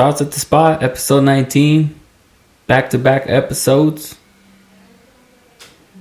[0.00, 1.94] Thoughts at the Spot, episode 19.
[2.66, 4.19] Back to back episodes.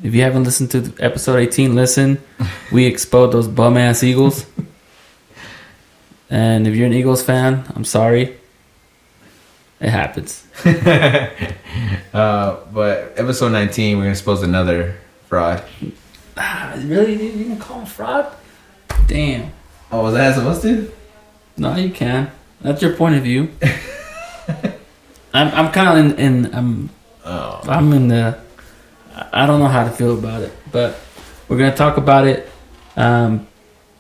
[0.01, 2.21] If you haven't listened to episode 18, listen.
[2.71, 4.45] We exposed those bum ass Eagles.
[6.29, 8.37] And if you're an Eagles fan, I'm sorry.
[9.79, 10.45] It happens.
[12.13, 14.95] uh, but episode 19, we're gonna expose another
[15.27, 15.63] fraud.
[16.37, 17.15] Ah, really?
[17.35, 18.31] You gonna call him fraud?
[19.07, 19.51] Damn.
[19.91, 20.91] Oh, was that supposed to?
[21.57, 22.29] No, you can.
[22.61, 23.49] That's your point of view.
[25.33, 26.89] I'm I'm kind of in, in I'm
[27.25, 27.61] Oh.
[27.67, 28.39] I'm in the
[29.31, 30.99] I don't know how to feel about it, but
[31.47, 32.49] we're gonna talk about it.
[32.95, 33.47] Um,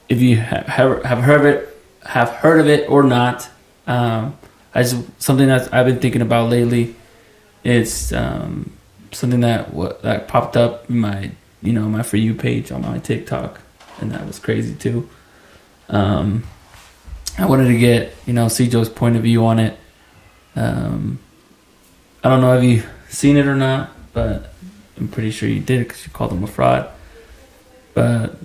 [0.07, 3.49] if you have have heard of it, have heard of it or not,
[3.87, 4.37] um,
[4.73, 6.95] I just something that I've been thinking about lately.
[7.63, 8.71] It's um,
[9.11, 12.81] something that what that popped up in my you know my for you page on
[12.81, 13.61] my TikTok,
[13.99, 15.09] and that was crazy too.
[15.89, 16.43] Um,
[17.37, 19.77] I wanted to get you know Joe's point of view on it.
[20.55, 21.19] Um,
[22.23, 24.53] I don't know if you seen it or not, but
[24.99, 26.89] I'm pretty sure you did because you called him a fraud.
[27.93, 28.35] But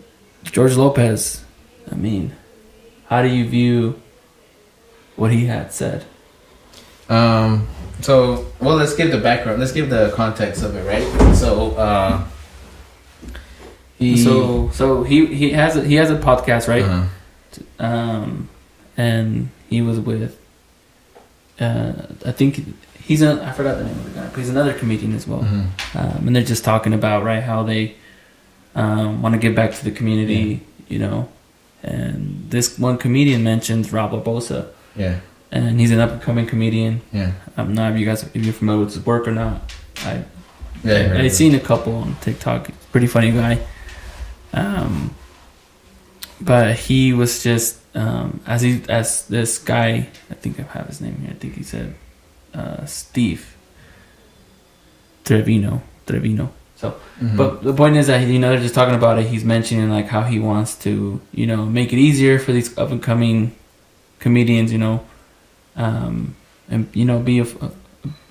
[0.44, 1.44] George Lopez,
[1.90, 2.34] I mean,
[3.06, 4.00] how do you view
[5.16, 6.04] what he had said?
[7.08, 7.68] Um.
[8.00, 9.60] So, well, let's give the background.
[9.60, 11.34] Let's give the context of it, right?
[11.34, 12.24] So, uh,
[13.98, 14.16] he.
[14.16, 16.82] So, so he he has a, he has a podcast, right?
[16.82, 17.06] Uh-huh.
[17.78, 18.48] Um,
[18.96, 20.38] and he was with,
[21.60, 21.92] uh,
[22.24, 22.60] I think
[23.06, 25.40] he's a I forgot the name of the guy, but he's another comedian as well.
[25.42, 25.66] Mhm.
[26.00, 27.94] um, and they're just talking about right how they
[28.74, 31.28] um, want to give back to the community, you know.
[31.82, 34.66] And this one comedian mentions Ralph Barbosa,
[34.96, 35.16] Yeah.
[35.52, 37.02] and he's an up and coming comedian.
[37.12, 37.32] Yeah.
[37.56, 39.72] I'm not if you guys if you're familiar with his work or not.
[40.04, 40.24] I
[40.82, 40.94] Yeah.
[40.94, 42.70] I of I seen a couple on TikTok.
[42.90, 43.58] Pretty funny guy.
[44.52, 45.14] Um,
[46.40, 50.08] but he was just um, as he as this guy.
[50.30, 51.30] I think I have his name here.
[51.30, 51.94] I think he said
[52.54, 53.56] uh, Steve
[55.24, 55.82] Trevino.
[56.06, 56.50] Trevino.
[56.76, 57.36] So, Mhm.
[57.36, 59.26] but the point is that you know they're just talking about it.
[59.26, 62.90] He's mentioning like how he wants to you know make it easier for these up
[62.90, 63.52] and coming
[64.20, 64.72] comedians.
[64.72, 65.00] You know,
[65.76, 66.34] um,
[66.68, 67.46] and you know be a,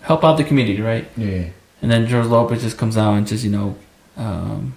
[0.01, 1.07] help out the community, right?
[1.17, 1.45] Yeah.
[1.81, 3.75] And then George Lopez just comes out and just, you know,
[4.15, 4.73] um,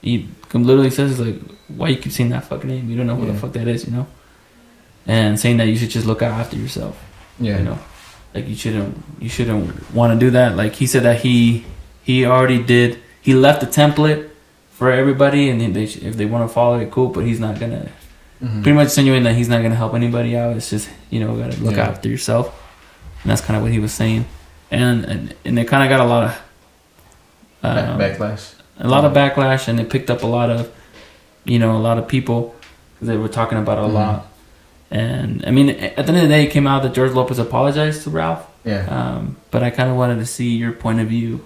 [0.00, 2.88] he literally says, like, why you keep saying that fucking name?
[2.88, 3.32] You don't know who Yeah.
[3.32, 4.06] the fuck that is, you know?
[5.08, 6.96] And saying that you should just look out after yourself,
[7.40, 7.58] Yeah.
[7.58, 7.78] you know?
[8.34, 10.56] Like, you shouldn't, you shouldn't want to do that.
[10.56, 11.64] Like, he said that he,
[12.02, 14.28] he already did, he left a template
[14.70, 17.88] for everybody and they, if they want to follow it, cool, but he's not gonna,
[18.42, 18.62] Mhm.
[18.62, 20.54] pretty much insinuating that he's not gonna help anybody out.
[20.56, 21.88] It's just, you know, gotta look Yeah.
[21.88, 22.52] after yourself.
[23.22, 24.26] And that's kind of what he was saying.
[24.70, 26.42] And, and, and it kind of got a lot of,
[27.62, 28.54] um, backlash.
[28.78, 30.70] a lot of backlash and it picked up a lot of
[31.46, 32.54] you know a lot of people
[33.00, 33.92] they were talking about a Mhm.
[33.94, 34.26] lot
[34.90, 37.38] and i mean at the end of the day it came out that george lopez
[37.38, 38.86] apologized to ralph Yeah.
[38.88, 41.44] um, but i kind of wanted to see your point of view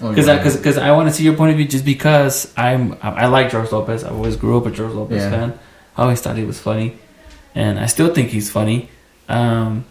[0.00, 0.34] Oh, because yeah.
[0.34, 3.10] I, cause, cause I want to see your point of view just because i'm i,
[3.10, 5.30] I like george lopez i always grew up a george lopez Yeah.
[5.30, 5.58] fan
[5.96, 6.98] i always thought he was funny
[7.54, 8.88] and i still think he's funny
[9.28, 9.84] um,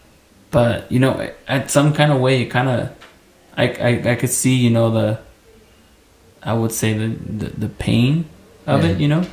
[0.52, 2.92] but you know at some kind of way it kind of
[3.58, 5.20] I, I i could see you know the
[6.44, 8.26] i would say the the, the pain
[8.68, 8.90] of Yeah.
[8.92, 9.24] it you know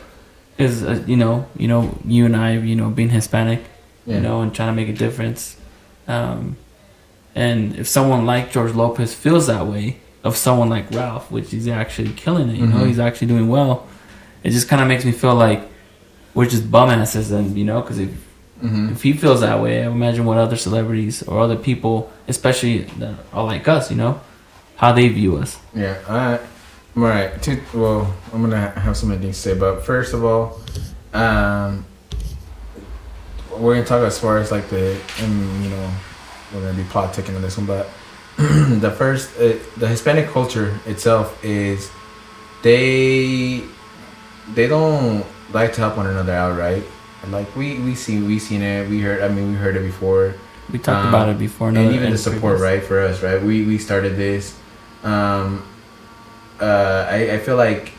[0.60, 3.60] because uh, you know you know you and i you know being hispanic
[4.06, 4.16] Yeah.
[4.16, 5.56] you know and trying to make a difference
[6.06, 6.56] um,
[7.34, 11.66] and if someone like george lopez feels that way of someone like ralph which he's
[11.68, 12.88] actually killing it you know Mhm.
[12.88, 13.86] he's actually doing well
[14.44, 15.62] it just kind of makes me feel like
[16.34, 18.10] we're just bum asses and you know because if
[18.62, 18.92] Mhm.
[18.92, 21.94] if he feels that way, I imagine what other celebrities or other people,
[22.28, 24.20] especially that are like us, you know,
[24.76, 25.56] how they view us.
[25.74, 26.42] Yeah, alright.
[27.00, 30.60] Alright, two, well, I'm gonna have some things to say, but first of all,
[31.14, 31.86] um,
[33.56, 35.90] we're gonna talk as far as like the, and you know,
[36.52, 37.88] we're gonna be politicking on this one, but
[38.36, 41.90] the first, uh, the Hispanic culture itself is
[42.62, 43.62] they,
[44.54, 45.24] they don't
[45.54, 46.82] like to help one another out, right?
[47.28, 49.22] Like we we see we seen it, we heard.
[49.22, 50.34] I mean, we heard it before
[50.72, 51.68] We talked Um, about it before.
[51.68, 54.54] and even the support previous- right for us right we we started this
[55.04, 55.62] um
[56.60, 57.92] uh i i feel like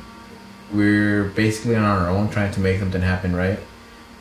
[0.73, 3.59] we're basically on our own trying to make something happen right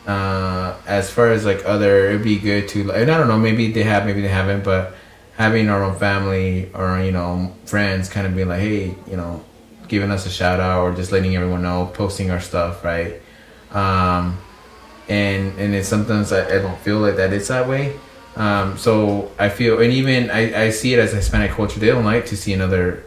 [0.07, 3.37] uh as far as like other it'd be good to like, and i don't know
[3.37, 4.93] maybe they have maybe they haven't but
[5.37, 9.43] having our own family or you know friends kind of being like hey you know
[9.91, 13.21] giving us a shout out or just letting everyone know, posting our stuff, right?
[13.71, 14.39] Um,
[15.09, 17.99] and and it's sometimes I, I don't feel like that it's that way.
[18.37, 21.81] Um, so I feel, and even I, I see it as Hispanic culture.
[21.81, 23.03] They don't like to see another,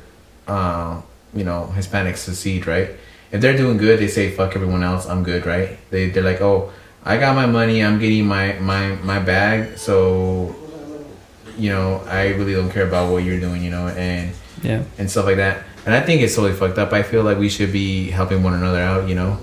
[0.46, 1.00] uh,
[1.34, 2.90] you know, Hispanics succeed, right?
[3.32, 5.06] If they're doing good, they say fuck everyone else.
[5.06, 5.78] I'm good, right?
[5.90, 6.72] They they're like, oh,
[7.04, 7.82] I got my money.
[7.84, 9.76] I'm getting my my my bag.
[9.78, 10.54] So,
[11.58, 14.32] you know, I really don't care about what you're doing, you know, and
[14.62, 14.82] Yeah.
[14.98, 15.64] and stuff like that.
[15.86, 16.92] And I think it's totally fucked up.
[16.92, 19.38] I feel like we should be helping one another out, you know.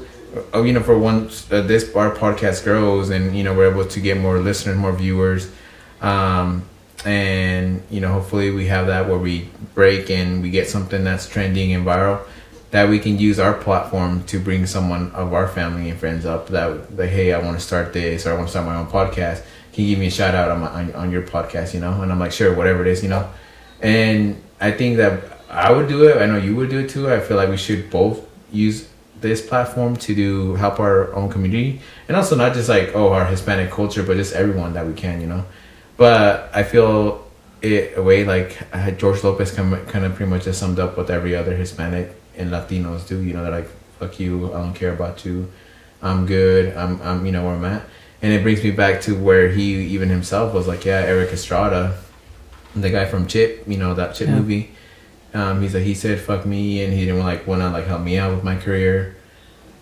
[0.54, 3.86] Oh, you know, for once uh, this our podcast grows, and you know we're able
[3.86, 5.52] to get more listeners, more viewers,
[6.02, 6.64] um,
[7.06, 11.28] and you know hopefully we have that where we break and we get something that's
[11.28, 12.22] trending and viral
[12.72, 16.48] that we can use our platform to bring someone of our family and friends up
[16.48, 18.88] that like hey I want to start this or I want to start my own
[18.88, 19.44] podcast.
[19.74, 21.74] Can you give me a shout out on my on, on your podcast?
[21.74, 23.30] You know, and I'm like sure, whatever it is, you know.
[23.82, 26.18] And I think that I would do it.
[26.18, 27.12] I know you would do it too.
[27.12, 28.88] I feel like we should both use
[29.20, 33.26] this platform to do help our own community, and also not just like oh our
[33.26, 35.46] Hispanic culture, but just everyone that we can, you know.
[36.02, 37.28] But I feel
[37.62, 38.50] it a way like
[38.98, 42.08] George Lopez kind of, kind of pretty much just summed up what every other Hispanic
[42.38, 43.22] and Latinos do.
[43.22, 43.70] You know, they're like
[44.00, 45.36] fuck you, I don't care about you,
[46.02, 47.84] I'm good, I'm I'm you know where I'm at,
[48.24, 49.66] and it brings me back to where he
[49.96, 51.96] even himself was like yeah Erik Estrada,
[52.76, 54.40] the guy from Chip, you know that Chip Yeah.
[54.40, 54.72] movie.
[55.36, 58.02] Um, he's like he said fuck me and he didn't like want to like help
[58.02, 59.16] me out with my career.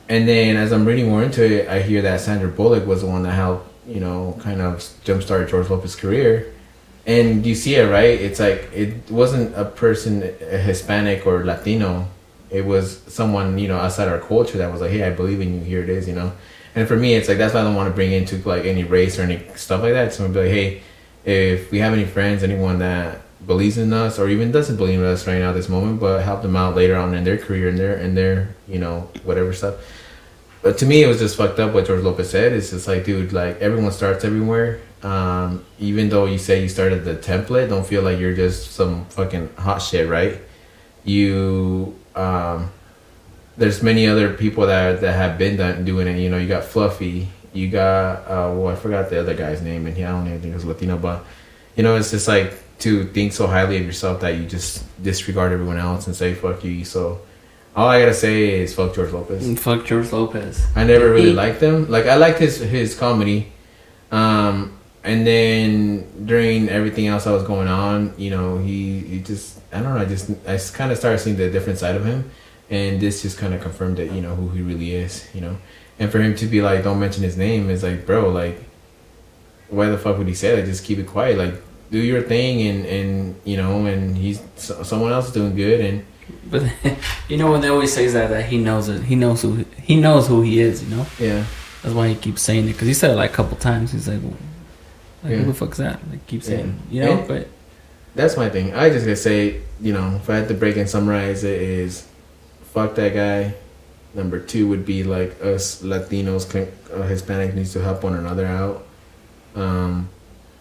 [0.09, 3.07] And then as I'm reading more into it, I hear that Sandra Bullock was the
[3.07, 6.53] one that helped, you know, kind of jumpstart George Lopez's career.
[7.05, 8.19] And you see it, right?
[8.21, 12.07] It's like it wasn't a person, a Hispanic or Latino.
[12.51, 15.55] It was someone, you know, outside our culture that was like, hey, I believe in
[15.55, 15.61] you.
[15.61, 16.31] Here it is, you know.
[16.75, 18.83] And for me, it's like that's why I don't want to bring into like any
[18.83, 20.13] race or any stuff like that.
[20.13, 20.81] So I'm be like, hey,
[21.25, 25.05] if we have any friends, anyone that believes in us or even doesn't believe in
[25.05, 27.79] us right now, this moment, but help them out later on in their career and
[27.79, 29.75] their and their, you know, whatever stuff.
[30.61, 32.53] But to me, it was just fucked up what George Lopez said.
[32.53, 34.81] It's just like, dude, like everyone starts everywhere.
[35.03, 39.05] Um, even though you say you started the template, don't feel like you're just some
[39.05, 40.41] fucking hot shit, right?
[41.05, 42.71] You, um,
[43.55, 46.19] there's many other people that that have been done, doing it.
[46.19, 49.87] You know, you got Fluffy, you got uh, well, I forgot the other guy's name,
[49.87, 51.23] and he I don't even think it was Latino, but
[51.75, 55.51] you know, it's just like to think so highly of yourself that you just disregard
[55.51, 56.85] everyone else and say fuck you.
[56.85, 57.21] So
[57.75, 59.59] all I gotta say is fuck George Lopez.
[59.59, 60.65] Fuck George Lopez.
[60.75, 61.89] I never really liked him.
[61.89, 63.51] Like I liked his his comedy,
[64.11, 69.59] um, and then during everything else that was going on, you know, he he just
[69.71, 70.01] I don't know.
[70.01, 72.29] I just I kind of started seeing the different side of him,
[72.69, 75.27] and this just kind of confirmed that You know who he really is.
[75.33, 75.57] You know,
[75.99, 78.63] and for him to be like, don't mention his name is like, bro, like,
[79.69, 80.65] why the fuck would he say that?
[80.65, 81.37] Just keep it quiet.
[81.37, 81.53] Like,
[81.91, 86.05] do your thing, and and you know, and he's someone else is doing good, and
[86.49, 86.63] But
[87.29, 89.03] you know when they always say that that he knows it.
[89.03, 90.83] He knows who he knows who he is.
[90.83, 91.45] You know yeah,
[91.83, 93.91] that's why he keeps saying it because he said it like a couple times.
[93.91, 94.33] He's like, well,
[95.23, 95.37] like Yeah.
[95.39, 95.99] who the fuck's that?
[96.09, 97.03] Like keep saying, Yeah.
[97.03, 97.19] you know.
[97.19, 97.47] And- But
[98.15, 98.73] that's my thing.
[98.73, 102.05] I just gotta say, you know, if I had to break and summarize it, is
[102.73, 103.53] fuck that guy.
[104.15, 106.43] Number two would be like us Latinos,
[106.91, 108.87] uh, Hispanic needs to help one another out,
[109.55, 110.09] um,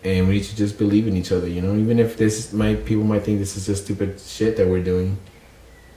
[0.05, 1.49] and we need to just believe in each other.
[1.49, 4.69] You know, even if this might people might think this is just stupid shit that
[4.69, 5.17] we're doing,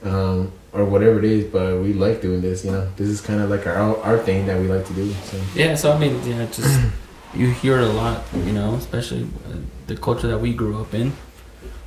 [0.03, 2.63] um, or whatever it is, but we like doing this.
[2.65, 5.11] You know, this is kind of like our our thing that we like to do.
[5.25, 6.79] So yeah, so I mean, yeah, just
[7.33, 8.23] you hear it a lot.
[8.33, 11.13] You know, especially uh, the culture that we grew up in.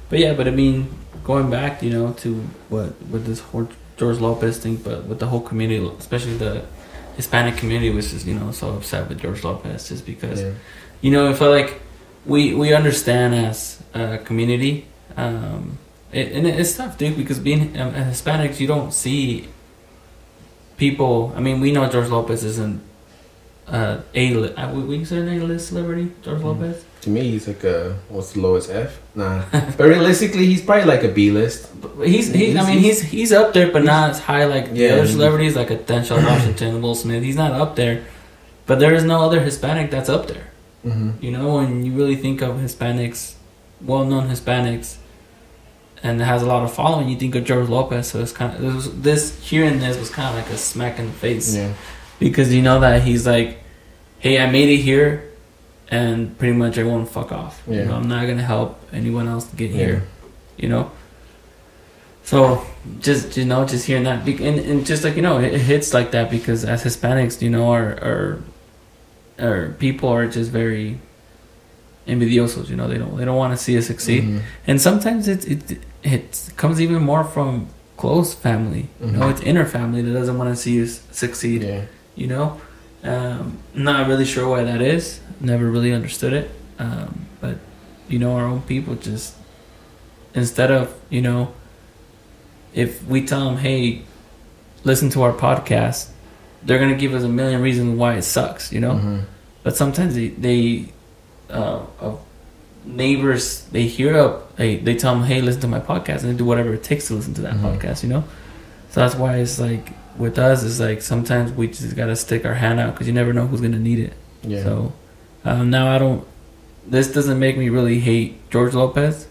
[0.09, 0.91] But yeah, but I mean,
[1.25, 2.35] going back, you know, to
[2.69, 6.65] what with this whole George Lopez thing, but with the whole community, especially the
[7.17, 10.53] Hispanic community, which is you know so upset with George Lopez just because yeah,
[11.01, 11.81] you know, I feel like
[12.25, 15.79] we we understand as a community, um,
[16.15, 19.49] it, and it's tough, dude, because being um, Hispanics, you don't see
[20.77, 21.33] people.
[21.37, 22.81] I mean, we know George Lopez isn't
[23.69, 26.45] uh, a li- uh, we we consider an A-list celebrity, George Mhm.
[26.45, 26.85] Lopez.
[27.03, 28.99] to me, he's like a what's the lowest F?
[29.15, 29.43] Nah,
[29.77, 31.69] but realistically, he's probably like a B list.
[31.81, 34.91] But he's, he's I mean, he's he's up there, but not as high like the
[34.91, 37.23] other celebrities, like a Denzel Washington, Will Smith.
[37.23, 38.05] He's not up there,
[38.67, 40.49] but there is no other Hispanic that's up there.
[40.85, 41.25] Mm-hmm.
[41.25, 43.35] You know, when you really think of Hispanics,
[43.81, 44.97] well-known Hispanics,
[46.05, 48.09] and it has a lot of following, you think of George Lopez.
[48.09, 51.07] So it's kind of this, this hearing this was kind of like a smack in
[51.07, 51.73] the face Yeah.
[52.21, 53.51] because you know that he's like,
[54.21, 55.25] "Hey, I made it here,
[55.89, 57.63] and pretty much I won't fuck off.
[57.67, 57.85] You Yeah.
[57.87, 59.77] know, I'm not gonna help anyone else get Yeah.
[59.85, 60.03] here.
[60.63, 60.85] You know."
[62.23, 62.65] So
[63.01, 65.93] just you know, just hearing that, and, and just like you know, it, it hits
[65.95, 68.39] like that because as Hispanics, you know, our our
[69.47, 70.99] our people are just very
[72.07, 72.69] envidiosos.
[72.71, 74.41] You know, they don't they don't want to see us succeed, Mhm.
[74.67, 75.61] and sometimes it it
[76.05, 78.89] it comes even more from close family.
[79.01, 79.31] You know, Mhm.
[79.33, 81.63] it's inner family that doesn't want to see you succeed.
[81.63, 81.83] Yeah.
[82.15, 82.61] You know,
[83.03, 85.21] um, not really sure why that is.
[85.41, 86.51] Never really understood it.
[86.79, 87.57] Um, but
[88.09, 89.35] you know, our own people just
[90.35, 91.53] instead of you know,
[92.75, 94.03] if we tell them, hey,
[94.85, 96.09] listen to our podcast,
[96.65, 98.73] they're gonna give us a million reasons why it sucks.
[98.73, 99.21] You know, Mhm.
[99.63, 100.93] but sometimes they they
[101.51, 101.81] uh,
[102.85, 106.37] neighbors they hear up they they tell them hey listen to my podcast and they
[106.37, 107.63] do whatever it takes to listen to that Mhm.
[107.63, 108.25] podcast you know
[108.91, 112.55] so that's why it's like with us it's like sometimes we just gotta stick our
[112.55, 114.13] hand out because you never know who's gonna need it
[114.43, 114.63] Yeah.
[114.63, 114.93] so
[115.45, 116.27] um, now I don't
[116.87, 119.27] this doesn't make me really hate George Lopez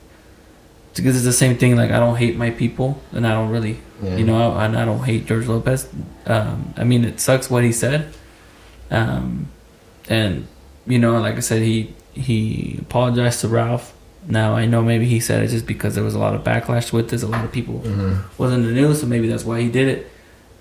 [0.96, 3.78] because it's the same thing like I don't hate my people and I don't really
[4.04, 4.18] yeah.
[4.18, 5.88] you know, I, and I don't hate George Lopez.
[6.26, 8.14] Um, I mean, it sucks what he said.
[8.92, 9.48] Um,
[10.10, 10.46] and
[10.86, 13.94] you know, like I said, he he apologized to Ralph.
[14.28, 16.94] Now I know maybe he said it just because there was a lot of backlash
[16.94, 17.24] with this.
[17.24, 18.18] A lot of people Mhm.
[18.38, 20.10] wasn't in the news, so maybe that's why he did it.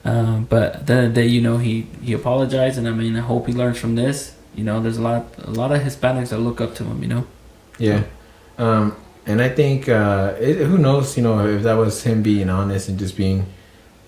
[0.04, 2.90] Um, but at the end of the day, you know, he he apologized, and I
[2.90, 4.32] mean, I hope he learns from this.
[4.56, 7.02] You know, there's a lot a lot of Hispanics that look up to him.
[7.02, 7.25] You know,
[7.78, 8.02] Yeah.
[8.59, 8.94] Um,
[9.26, 12.88] and I think uh, it, who knows, you know, if that was him being honest
[12.88, 13.47] and just being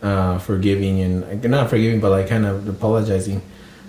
[0.03, 3.41] uh, forgiving and not forgiving, but like kind of apologizing.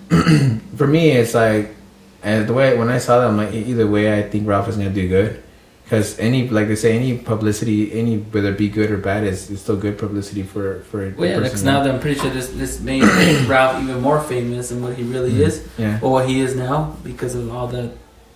[0.76, 1.74] For me, it's like
[2.26, 4.76] and the way when I saw that, I'm like, either way, I think Ralph is
[4.76, 5.42] gonna do good.
[5.84, 9.48] Because any, like they say, any publicity, any whether it be good or bad, is,
[9.50, 10.98] is still good publicity for for.
[11.16, 13.04] well, yeah, because now that I'm pretty sure this this made
[13.54, 15.46] Ralph even more famous than what he really Mhm.
[15.48, 15.54] is.
[15.78, 16.00] Yeah.
[16.02, 17.84] or what he is now because of all the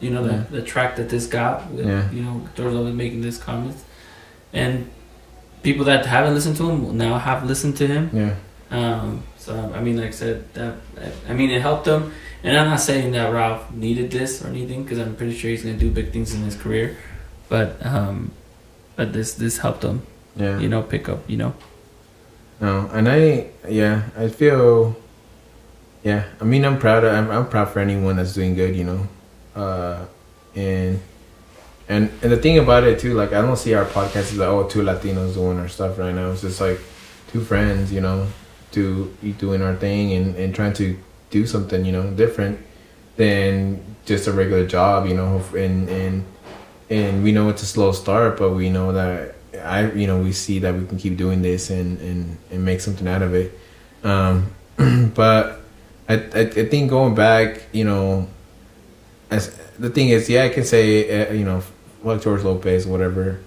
[0.04, 0.44] you know the, Yeah.
[0.59, 2.04] the track that this got with, Yeah.
[2.14, 3.82] you know Lopez making this comments
[4.52, 4.73] and
[5.66, 8.35] people that haven't listened to him will now have listened to him Yeah.
[8.70, 10.74] Um, so I mean like I said that
[11.28, 12.12] I mean it helped him
[12.42, 15.62] and I'm not saying that Ralph needed this or anything because I'm pretty sure he's
[15.62, 16.96] gonna do big things in his career
[17.48, 18.30] but um
[18.96, 20.02] but this this helped him
[20.36, 20.58] Yeah.
[20.60, 21.52] you know pick up you know
[22.60, 24.94] No, and I yeah, I feel
[26.04, 26.24] yeah.
[26.40, 27.04] I mean, I'm proud.
[27.04, 29.08] Of, I'm I'm proud for anyone that's doing good, you know.
[29.56, 30.04] Uh,
[30.54, 31.00] and
[31.88, 34.48] and and the thing about it too, like I don't see our podcast as like
[34.48, 36.32] oh two Latinos doing our stuff right now.
[36.32, 36.78] It's just like
[37.32, 38.26] two friends, you know,
[38.72, 40.98] do doing our thing and and trying to
[41.30, 42.58] do something, you know, different
[43.16, 45.42] than just a regular job, you know.
[45.56, 46.24] And and
[46.88, 50.32] and we know it's a slow start, but we know that I, you know, we
[50.32, 53.58] see that we can keep doing this and and and make something out of it.
[54.02, 54.52] Um,
[55.14, 55.60] but
[56.08, 58.28] I, I I think going back, you know,
[59.30, 61.62] as the thing is, yeah, I can say, uh, you know,
[62.02, 63.40] fuck George Lopez, whatever.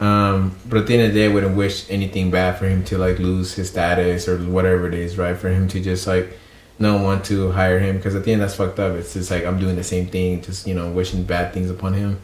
[0.00, 2.84] Um, but at the end of the day, I wouldn't wish anything bad for him
[2.84, 5.36] to like lose his status or whatever it is, right?
[5.36, 6.38] For him to just like
[6.78, 8.96] not want to hire him because at the end that's fucked up.
[8.96, 11.92] It's just like I'm doing the same thing, just you know, wishing bad things upon
[11.92, 12.20] him.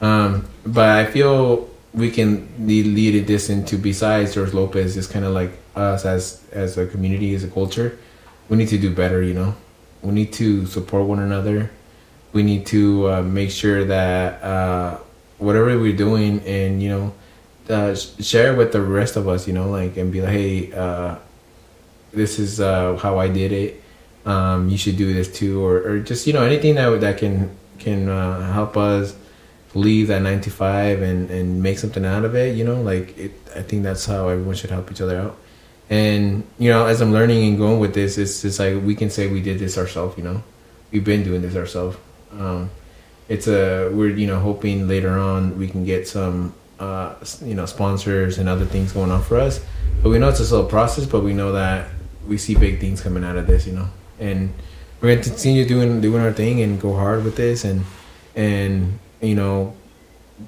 [0.00, 5.32] Um, but I feel we can lead, this into besides George Lopez, just kind of
[5.32, 7.98] like us as as a community, as a culture.
[8.48, 9.54] We need to do better, you know.
[10.02, 11.70] We need to support one another.
[12.32, 14.98] We need to uh, make sure that uh,
[15.38, 17.14] whatever we're doing, and you know,
[17.68, 20.72] uh, share it with the rest of us, you know, like and be like, hey,
[20.72, 21.16] uh,
[22.12, 23.82] this is uh, how I did it.
[24.24, 27.56] Um, you should do this too, or, or just you know anything that that can
[27.78, 29.14] can uh, help us
[29.74, 33.60] leave that 95 and and make something out of it you know like it i
[33.60, 35.36] think that's how everyone should help each other out.
[35.90, 39.10] And you know as i'm learning and going with this it's just like we can
[39.10, 40.42] say we did this ourselves you know.
[40.90, 41.98] We've been doing this ourselves
[42.32, 42.70] um
[43.28, 47.66] it's a we're you know hoping later on we can get some uh you know
[47.66, 49.60] sponsors and other things going on for us.
[50.02, 51.88] But we know it's a slow process but we know that
[52.26, 53.88] we see big things coming out of this you know.
[54.18, 54.52] And
[55.00, 57.84] we're to continue doing doing our thing and go hard with this and
[58.34, 59.74] and you know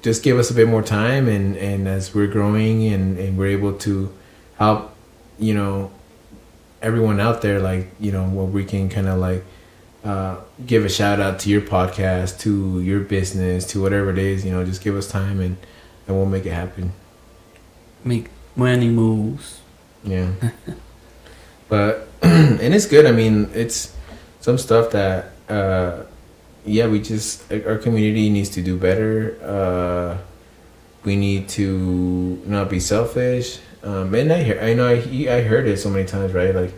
[0.01, 3.47] just give us a bit more time and and as we're growing and and we're
[3.47, 4.11] able to
[4.57, 4.95] help
[5.37, 5.91] you know
[6.81, 9.43] everyone out there like you know what we can kind of like
[10.03, 14.45] uh, give a shout out to your podcast to your business to whatever it is
[14.45, 15.57] you know just give us time and
[16.09, 16.91] and we'll make it happen.
[18.03, 19.61] Make money moves.
[20.03, 20.31] Yeah.
[21.69, 23.05] But and it's good.
[23.05, 23.95] I mean it's
[24.39, 26.03] some stuff that uh
[26.65, 29.37] yeah we just our community needs to do better.
[29.43, 30.17] Uh
[31.05, 33.59] we need to not be selfish.
[33.83, 34.97] Um and i hear i know i,
[35.29, 36.55] I heard it so many times right?
[36.55, 36.73] Like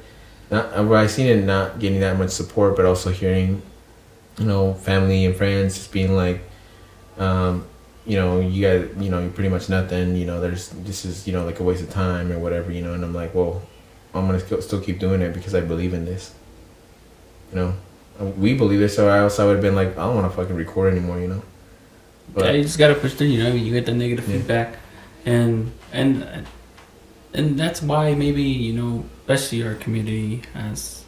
[0.51, 3.61] not well, i seen it not getting that much support but also hearing
[4.37, 6.41] you know family and friends just being like
[7.17, 7.65] um
[8.05, 11.27] you know you got you know you're pretty much nothing you know there's this is
[11.27, 13.61] you know like a waste of time or whatever you know and i'm like well
[14.13, 16.33] i'm gonna still still keep doing it because i believe in this
[17.51, 17.73] you know
[18.37, 20.55] we believe it, so I also would have been like, I don't want to fucking
[20.55, 21.41] record anymore, you know.
[22.37, 23.27] yeah, you just gotta push through.
[23.27, 24.37] You know, you get the negative Yeah.
[24.37, 24.77] feedback,
[25.25, 26.41] and and uh,
[27.33, 31.03] and that's why maybe you know, especially our community has,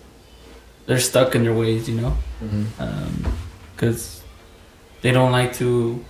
[0.86, 3.30] they're stuck in their ways, you know, Mm-hmm.
[3.76, 4.22] because
[5.02, 6.04] they don't like to.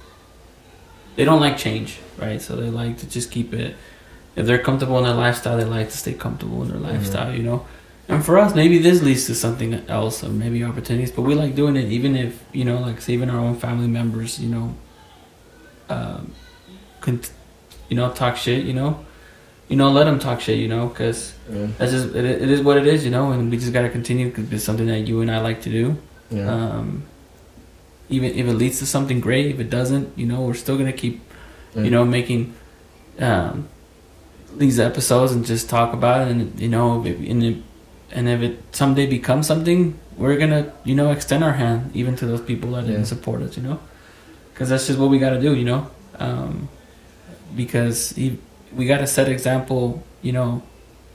[1.16, 2.42] They don't like change, right?
[2.42, 3.76] So they like to just keep it.
[4.36, 6.92] If they're comfortable in their lifestyle, they like to stay comfortable in their Mhm.
[6.94, 7.66] lifestyle, you know.
[8.10, 11.12] And for us, maybe this leads to something else, or maybe opportunities.
[11.12, 14.40] But we like doing it, even if you know, like even our own family members,
[14.40, 14.76] you know,
[15.90, 16.32] um,
[17.02, 17.22] can,
[17.90, 19.06] you know, talk shit, you know,
[19.70, 21.68] you know, let them talk shit, you know, because Yeah.
[21.78, 24.28] that's just it, it is what it is, you know, and we just gotta continue
[24.30, 25.98] because it's something that you and I like to do.
[26.30, 26.50] Yeah.
[26.54, 27.04] Um,
[28.10, 30.92] even if it leads to something great, if it doesn't, you know, we're still gonna
[30.94, 31.22] keep,
[31.76, 31.86] Mm.
[31.86, 32.54] you know, making
[33.20, 33.68] um,
[34.58, 37.58] these episodes and just talk about it, and you know, and if,
[38.12, 42.26] and if it someday becomes something, we're gonna, you know, extend our hand even to
[42.28, 42.92] those people that Yeah.
[42.92, 43.80] didn't support us, you know,
[44.54, 45.88] because that's just what we gotta do, you know,
[46.20, 46.68] um,
[47.56, 48.38] because he,
[48.76, 50.62] we gotta set example, you know,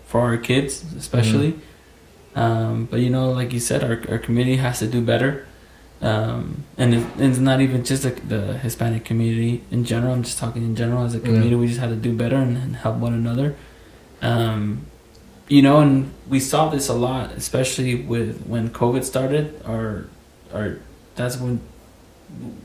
[0.06, 1.54] for our kids especially.
[2.34, 5.46] Um, but you know, like you said, our our community has to do better.
[6.00, 10.12] Um, and it, it's not even just the, the Hispanic community in general.
[10.14, 11.56] I'm just talking in general as a community.
[11.56, 13.56] We just have to do better and, and help one another.
[14.22, 14.86] Um,
[15.48, 19.60] you know, and we saw this a lot, especially with when COVID started.
[19.64, 20.06] Our,
[20.54, 20.78] our,
[21.16, 21.60] that's when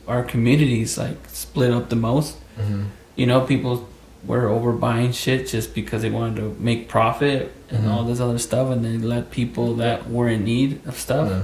[0.08, 2.38] our communities like split up the most.
[2.60, 2.90] Mhm.
[3.16, 3.88] You know, people
[4.26, 7.92] were overbuying shit just because they wanted to make profit and Mhm.
[7.92, 11.30] all this other stuff, and they let people that were in need of stuff.
[11.30, 11.42] Yeah.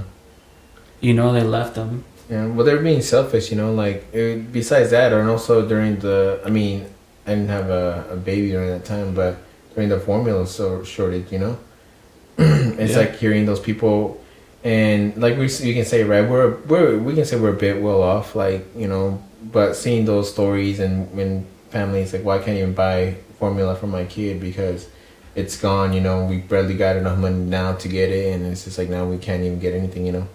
[1.00, 2.04] You know, they left them.
[2.30, 3.72] Yeah, well, they're being selfish, you know.
[3.74, 6.86] Like it, besides that, and also during the, I mean,
[7.26, 9.36] I didn't have a, a baby during that time, but
[9.74, 11.56] during the formula so shortage, you know,
[12.38, 12.98] it's Yeah.
[12.98, 14.20] like hearing those people,
[14.64, 17.82] and like we we can say right, we're we're we can say we're a bit
[17.82, 19.20] well off, like you know,
[19.52, 24.04] but seeing those stories and when families like, why can't even buy formula for my
[24.04, 24.88] kid because
[25.34, 28.64] it's gone, you know, we barely got enough money now to get it, and it's
[28.64, 30.28] just like now we can't even get anything, you know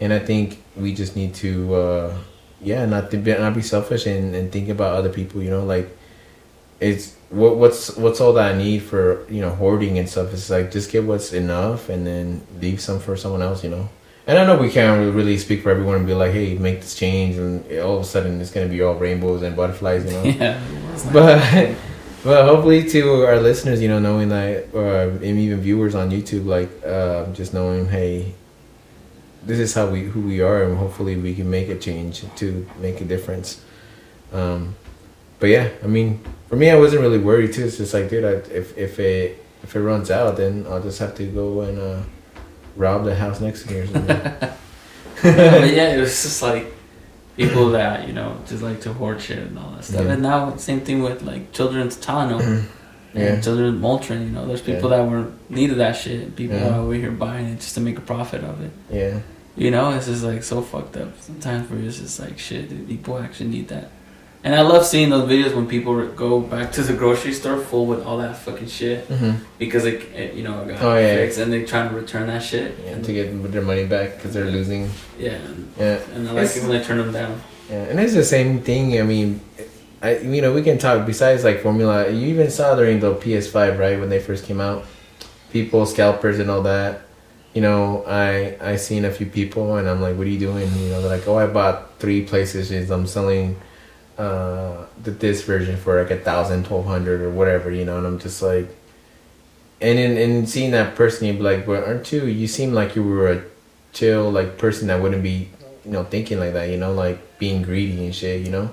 [0.00, 2.18] and I think we just need to, uh,
[2.62, 5.42] yeah, not to be, not be selfish and, and think about other people.
[5.42, 5.96] You know, like
[6.80, 10.32] it's what what's what's all that I need for you know hoarding and stuff.
[10.32, 13.62] It's like just get what's enough and then leave some for someone else.
[13.62, 13.88] You know,
[14.30, 16.94] and I know we can't really speak for everyone and be like, hey, make this
[16.94, 20.04] change, and all of a sudden it's gonna be all rainbows and butterflies.
[20.04, 20.60] You know, Yeah.
[21.12, 21.74] but
[22.22, 26.46] but hopefully to our listeners, you know, knowing that, or and even viewers on YouTube,
[26.46, 28.32] like uh, just knowing, hey,
[29.44, 32.68] this is how we who we are, and hopefully we can make a change to
[32.78, 33.64] make a difference.
[34.32, 34.76] Um,
[35.40, 37.64] but yeah, I mean, for me, I wasn't really worried too.
[37.64, 41.00] It's just like, dude, I, if if it if it runs out, then I'll just
[41.00, 42.02] have to go and uh,
[42.76, 44.16] rob the house next to me or something.
[45.22, 46.66] but yeah, it was just like
[47.36, 50.04] people that you know just like to hoard shit and all that stuff.
[50.04, 50.12] Yeah.
[50.12, 52.64] And now same thing with like children's Tylenol
[53.14, 53.34] Yeah.
[53.34, 54.20] and children's Motrin.
[54.26, 54.98] You know, there's people Yeah.
[54.98, 56.36] that were needed that shit.
[56.36, 56.70] People Yeah.
[56.76, 58.70] are over here buying it just to make a profit of it.
[58.90, 59.18] yeah,
[59.56, 61.08] You know, it's just like so fucked up.
[61.20, 62.68] Sometimes where it's just like shit.
[62.68, 63.90] Dude, people actually need that.
[64.42, 67.84] And I love seeing those videos when people go back to the grocery store full
[67.84, 69.44] with all that fucking shit mm-hmm.
[69.58, 71.16] because it, it you know, got Oh, yeah.
[71.16, 72.78] fixed and they're trying to return that shit.
[72.82, 74.88] yeah, and, to get their money back because they're losing.
[75.18, 77.40] yeah, and, Yeah, and I like It's- it when they turn them down.
[77.70, 78.98] Yeah, and it's the same thing.
[78.98, 79.42] I mean,
[80.02, 82.08] I you know we can talk besides like formula.
[82.10, 84.86] You even saw during the PS5 right when they first came out,
[85.52, 87.02] people scalpers and all that.
[87.54, 90.66] You know, I I seen a few people and I'm like, what are you doing?
[90.78, 92.90] You know, they're like, oh, I bought three PlayStations.
[92.90, 93.56] I'm selling
[94.20, 97.70] uh the this version for like a thousand, twelve hundred or whatever.
[97.70, 98.68] You know, and I'm just like,
[99.80, 102.24] and in in seeing that person, you'd be like, well, aren't you?
[102.26, 103.42] You seem like you were a
[103.92, 105.48] chill like person that wouldn't be
[105.84, 106.68] you know thinking like that.
[106.68, 108.44] You know, like being greedy and shit.
[108.44, 108.70] You know,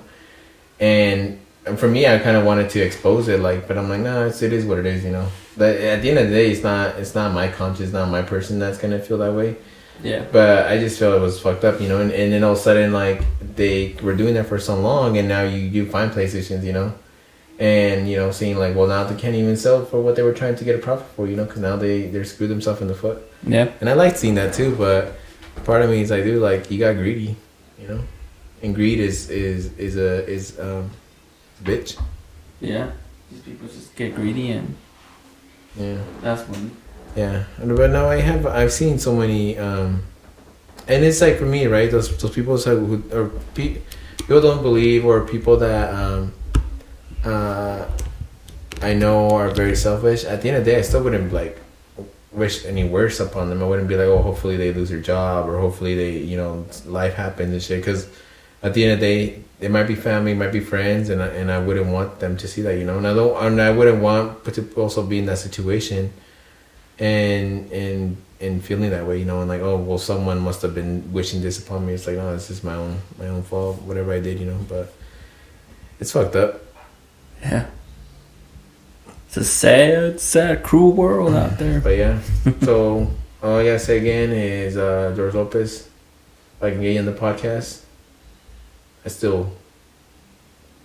[0.80, 4.00] and and for me, I kind of wanted to expose it, like, but I'm like,
[4.00, 5.28] no, it's, it is what it is, you know.
[5.56, 8.22] But at the end of the day, it's not, it's not my conscience, not my
[8.22, 9.56] person that's gonna feel that way.
[10.02, 10.24] Yeah.
[10.30, 12.00] But I just feel it was fucked up, you know.
[12.00, 13.22] And, and then all of a sudden, like,
[13.56, 16.94] they were doing that for so long, and now you you find PlayStations, you know,
[17.58, 20.32] and you know, seeing like, well, now they can't even sell for what they were
[20.32, 22.88] trying to get a profit for, you know, because now they they're screwed themselves in
[22.88, 23.18] the foot.
[23.46, 23.72] Yeah.
[23.80, 25.16] And I like seeing that too, but
[25.64, 27.36] part of me is like, dude, like you got greedy,
[27.80, 28.00] you know,
[28.62, 30.90] and greed is is is a is um,
[31.64, 32.00] bitch.
[32.60, 32.90] Yeah.
[33.30, 34.74] These people just get greedy and
[35.76, 36.74] Yeah, that's when
[37.16, 37.44] yeah.
[37.58, 40.02] But now I have I've seen so many, um,
[40.86, 41.90] and it's like for me, right?
[41.90, 43.78] Those those people who or pe-
[44.18, 46.32] people don't believe or people that um,
[47.24, 47.86] uh,
[48.82, 50.24] I know are very selfish.
[50.24, 51.58] At the end of the day, I still wouldn't like
[52.32, 53.62] wish any worse upon them.
[53.62, 56.66] I wouldn't be like, oh, hopefully they lose their job or hopefully they, you know,
[56.86, 57.80] life happens and shit.
[57.80, 58.08] Because
[58.62, 61.26] at the end of the day, it might be family, might be friends, and I,
[61.28, 62.98] and I wouldn't want them to see that, you know.
[62.98, 66.12] And I don't, and I wouldn't want to also be in that situation,
[66.98, 70.74] and and and feeling that way, you know, and like, oh well, someone must have
[70.74, 71.94] been wishing this upon me.
[71.94, 74.58] It's like, no, this is my own my own fault, whatever I did, you know.
[74.68, 74.92] But
[76.00, 76.62] it's fucked up.
[77.42, 77.66] Yeah.
[79.26, 81.80] It's a sad, sad, cruel world out there.
[81.80, 82.20] But yeah,
[82.62, 83.10] so
[83.42, 85.88] all I gotta say again is uh, George Lopez.
[86.56, 87.82] If I can get you on the podcast,
[89.04, 89.52] I still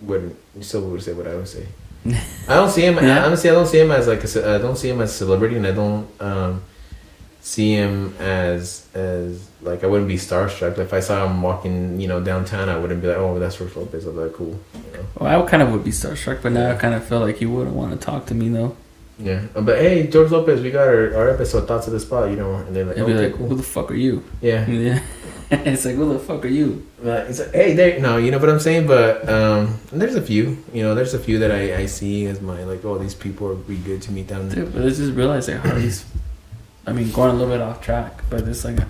[0.02, 0.36] wouldn't.
[0.60, 1.66] Still would say what I would say.
[2.48, 2.96] I don't see him.
[2.96, 3.24] Yeah.
[3.24, 5.56] Honestly, I don't see him as like a I don't see him as a celebrity,
[5.56, 6.62] and I don't um,
[7.40, 10.78] see him as as like I wouldn't be starstruck.
[10.78, 13.74] If I saw him walking, you know, downtown, I wouldn't be like, oh, that's George
[13.74, 14.06] Lopez.
[14.06, 14.60] I'd be like, cool.
[14.74, 15.06] You know?
[15.18, 17.46] Well, I kind of would be starstruck, but now I kind of feel like he
[17.46, 18.76] wouldn't want to talk to me though.
[19.18, 22.30] Yeah, Uh, but hey, George Lopez, we got our, our episode thoughts of the spot,
[22.30, 23.48] you know, and they're like, okay, like, cool.
[23.48, 25.00] "Who the fuck are you?" Yeah, Yeah.
[25.50, 28.38] it's like, "Who the fuck are you?" Like, it's like, hey, there, no, you know
[28.38, 28.88] what I'm saying?
[28.88, 32.40] But um, there's a few, you know, there's a few that I, I see as
[32.40, 34.64] my, like, oh, these people would be good to meet down there.
[34.64, 36.04] Dude, but I just realized like how these.
[36.86, 38.80] I mean, going a little bit off track, but it's like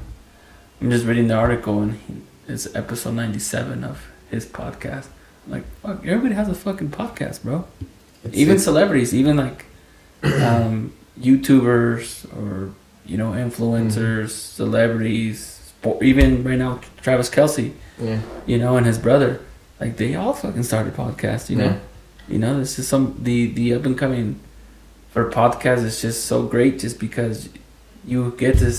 [0.80, 2.14] I'm just reading the article and he,
[2.48, 5.06] it's episode 97 of his podcast.
[5.46, 7.66] I'm like, fuck, everybody has a fucking podcast, bro.
[8.24, 9.66] It's- even it's- celebrities, even like
[10.42, 12.72] um, YouTubers or
[13.06, 18.98] you know influencers, celebrities, spo- even right now Travis Kelce, yeah, you know, and his
[18.98, 19.40] brother,
[19.80, 21.64] like they all fucking started podcasts, you know.
[21.64, 21.78] Yeah.
[22.26, 24.40] You know, this is some the the up and coming
[25.10, 27.48] for podcasts is just so great, just because
[28.06, 28.74] you get to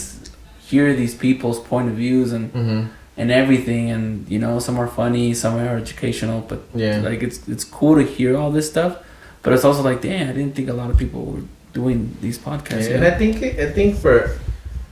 [0.60, 2.88] hear these people's point of views and mm-hmm.
[3.18, 7.48] and everything, and you know, some are funny, some are educational, but yeah, like it's
[7.48, 8.98] it's cool to hear all this stuff,
[9.46, 12.40] but it's also like, damn, I didn't think a lot of people were doing these
[12.40, 12.90] podcasts.
[12.90, 14.40] Yeah, and I think I think for,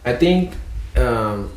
[0.06, 0.54] I think,
[0.96, 1.52] um,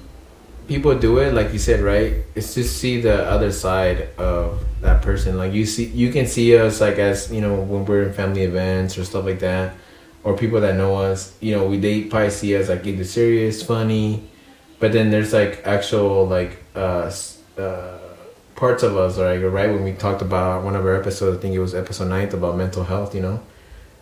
[0.67, 2.25] people do it like you said, right?
[2.35, 5.37] It's to see the other side of that person.
[5.37, 8.45] Like you see, you can see us like as you know when we're in family
[8.45, 9.75] events or stuff like that,
[10.25, 11.37] or people that know us.
[11.43, 14.27] You know, we they probably see us like either serious, funny,
[14.81, 17.13] but then there's like actual like uh,
[17.59, 18.06] uh
[18.57, 21.39] parts of us like right when we talked about one of our episodes.
[21.39, 23.15] I think it was episode ninth about mental health.
[23.15, 23.41] You know.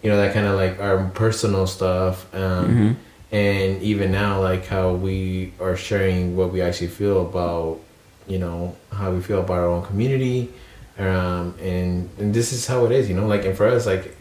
[0.02, 2.96] You know that kind of like our personal stuff, um, Mhm.
[3.32, 7.78] and even now like how we are sharing what we actually feel about
[8.28, 10.50] you know how we feel about our own community
[10.98, 14.16] um and and this is how it is you know like and for us like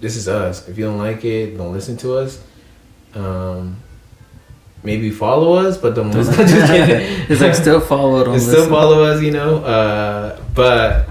[0.00, 2.38] this is us if you don't like it don't listen to us
[3.14, 3.76] um
[4.82, 6.50] maybe follow us but don't Just kidding.
[7.28, 11.08] it's like still follow it on still follow us you know uh but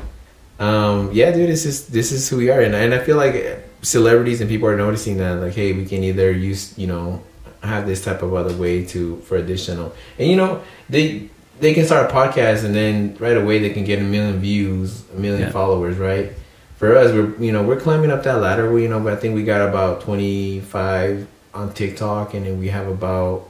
[0.60, 3.36] um yeah dude this is this is who we are and, and i feel like
[3.82, 7.22] celebrities and people are noticing that like hey we can either use you know
[7.62, 11.86] have this type of other way to for additional and you know they they can
[11.86, 15.42] start a podcast and then right away they can get a million views a million
[15.42, 15.52] Yeah.
[15.52, 16.32] followers right
[16.78, 19.16] for us we're you know we're climbing up that ladder we you know but i
[19.16, 23.50] think we got about 25 on tiktok and then we have about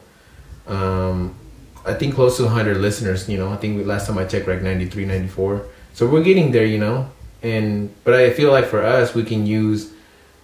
[0.68, 1.36] um
[1.86, 3.50] i think close to 100 listeners you know.
[3.50, 7.10] I think last time i checked like 93 94 so we're getting there you know.
[7.44, 9.94] And but i feel like for us we can use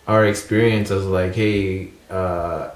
[0.08, 2.72] our experience as like hey uh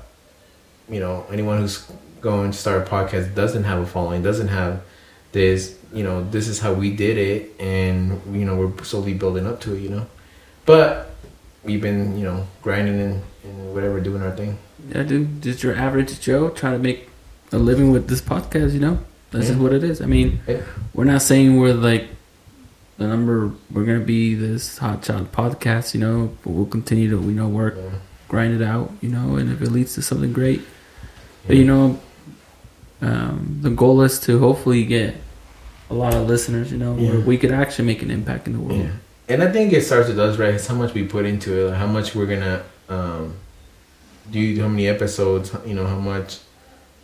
[0.90, 1.86] you know anyone who's
[2.22, 4.82] going to start a podcast doesn't have a following doesn't have
[5.32, 9.46] this you know this is how we did it and you know we're slowly building
[9.46, 10.06] up to it you know.
[10.66, 11.12] But
[11.64, 14.58] we've been you know grinding and, and whatever doing our thing.
[14.90, 17.10] Yeah, dude, just your average Joe trying to make
[17.52, 19.00] a living with this podcast, you know?
[19.32, 19.52] That's Yeah.
[19.52, 20.02] just what it is.
[20.02, 20.62] I mean, Yeah.
[20.94, 22.08] we're not saying we're like
[22.98, 27.10] the number, we're going to be this hot shot podcast, you know, but we'll continue
[27.10, 27.90] to, you know, work, Yeah.
[28.28, 30.62] grind it out, you know, and if it leads to something great.
[31.46, 32.00] But, you know,
[33.02, 35.16] um, the goal is to hopefully get
[35.90, 38.60] a lot of listeners, you know, where we could actually make an impact in the
[38.60, 38.90] world.
[39.30, 40.54] And I think it starts with us, right?
[40.54, 43.34] It's how much we put into it, like how much we're gonna um,
[44.32, 46.40] do, how many episodes, you know, how much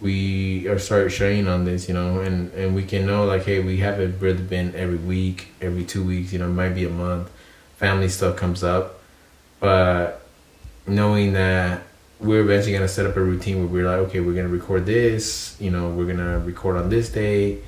[0.04, 3.60] we are start sharing on this, you know, and and we can know like, hey,
[3.62, 7.32] we haven't really been every week, every two weeks, you know, might be a month.
[7.78, 9.00] Family stuff comes up,
[9.60, 10.22] but
[10.86, 11.84] knowing that
[12.20, 15.56] we're eventually gonna set up a routine where we're like, okay, we're gonna record this,
[15.60, 17.60] you know, we're gonna record on this day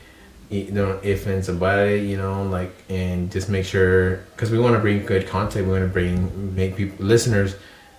[0.50, 4.60] you know if and about it you know like and just make sure because we
[4.60, 7.56] want to bring good content we want to bring make people listeners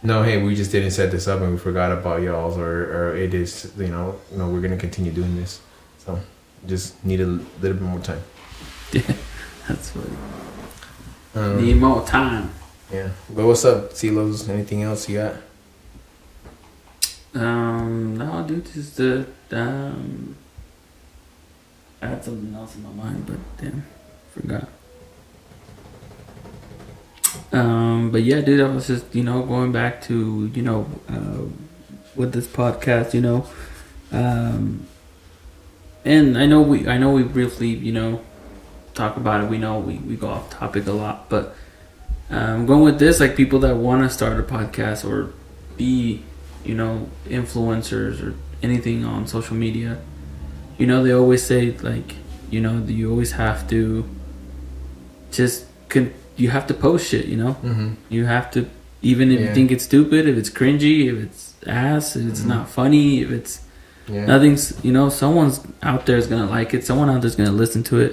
[0.07, 3.17] know hey we just didn't set this up and we forgot about y'all's or or
[3.17, 5.61] it is you know know we're gonna continue doing this
[5.99, 6.19] so
[6.67, 8.23] just need a little bit more time
[8.93, 9.03] Yeah,
[9.69, 10.17] That's funny.
[11.35, 12.51] um, Need more time.
[12.93, 15.35] yeah but what's up Silos anything else you got
[17.35, 20.37] Um, no, dude, just the um.
[22.01, 23.85] I had something else in my mind, but damn,
[24.35, 24.69] Forgot.
[27.57, 31.43] Um, but yeah, dude, I was just you know going back to you know uh,
[32.15, 33.47] with this podcast, you know,
[34.13, 34.87] um,
[36.05, 38.21] and I know we I know we briefly you know
[38.95, 39.51] talk about it.
[39.51, 41.55] We know we we go off topic a lot, but
[42.29, 45.33] um, going with this, like people that want to start a podcast or
[45.79, 46.23] be
[46.63, 49.99] you know influencers or anything on social media,
[50.77, 52.17] you know they always say like
[52.51, 54.07] you know you always have to
[55.31, 55.65] just
[56.37, 57.89] you have to post shit you know Mm-hmm.
[58.09, 58.67] you have to
[59.03, 62.47] even if you think it's stupid if it's cringy if it's ass if it's Mhm.
[62.55, 63.61] not funny if it's
[64.09, 64.27] Yeah.
[64.27, 67.83] nothing's you know someone's out there is gonna like it someone out there's gonna listen
[67.85, 68.13] to it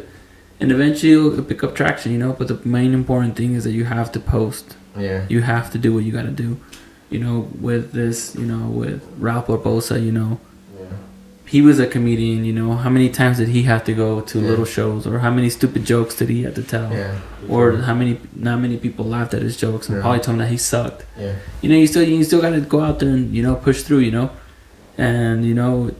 [0.59, 3.71] and eventually it'll pick up traction you know but the main important thing is that
[3.79, 4.65] you have to post
[4.97, 5.21] Yeah.
[5.29, 6.49] you have to do what you gotta do
[7.09, 10.49] you know with this you know with Ralph Barbosa you know Yeah.
[11.45, 12.73] He was a comedian, you know.
[12.75, 14.49] How many times did he have to go to Yeah.
[14.49, 17.15] little shows, or how many stupid jokes did he have to tell, Yeah.
[17.49, 20.01] or how many not many people laughed at his jokes and Yeah.
[20.03, 21.05] probably told him that he sucked.
[21.19, 21.33] Yeah.
[21.61, 23.81] You know, you still you still got to go out there and you know push
[23.83, 24.29] through, you know,
[24.97, 25.91] and you know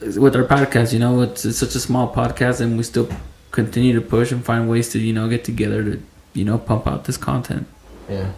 [0.00, 3.08] with our podcast, you know, it's, it's such a small podcast, and we still
[3.50, 6.02] continue to push and find ways to you know get together to
[6.34, 7.66] you know pump out this content.
[8.08, 8.32] Yeah.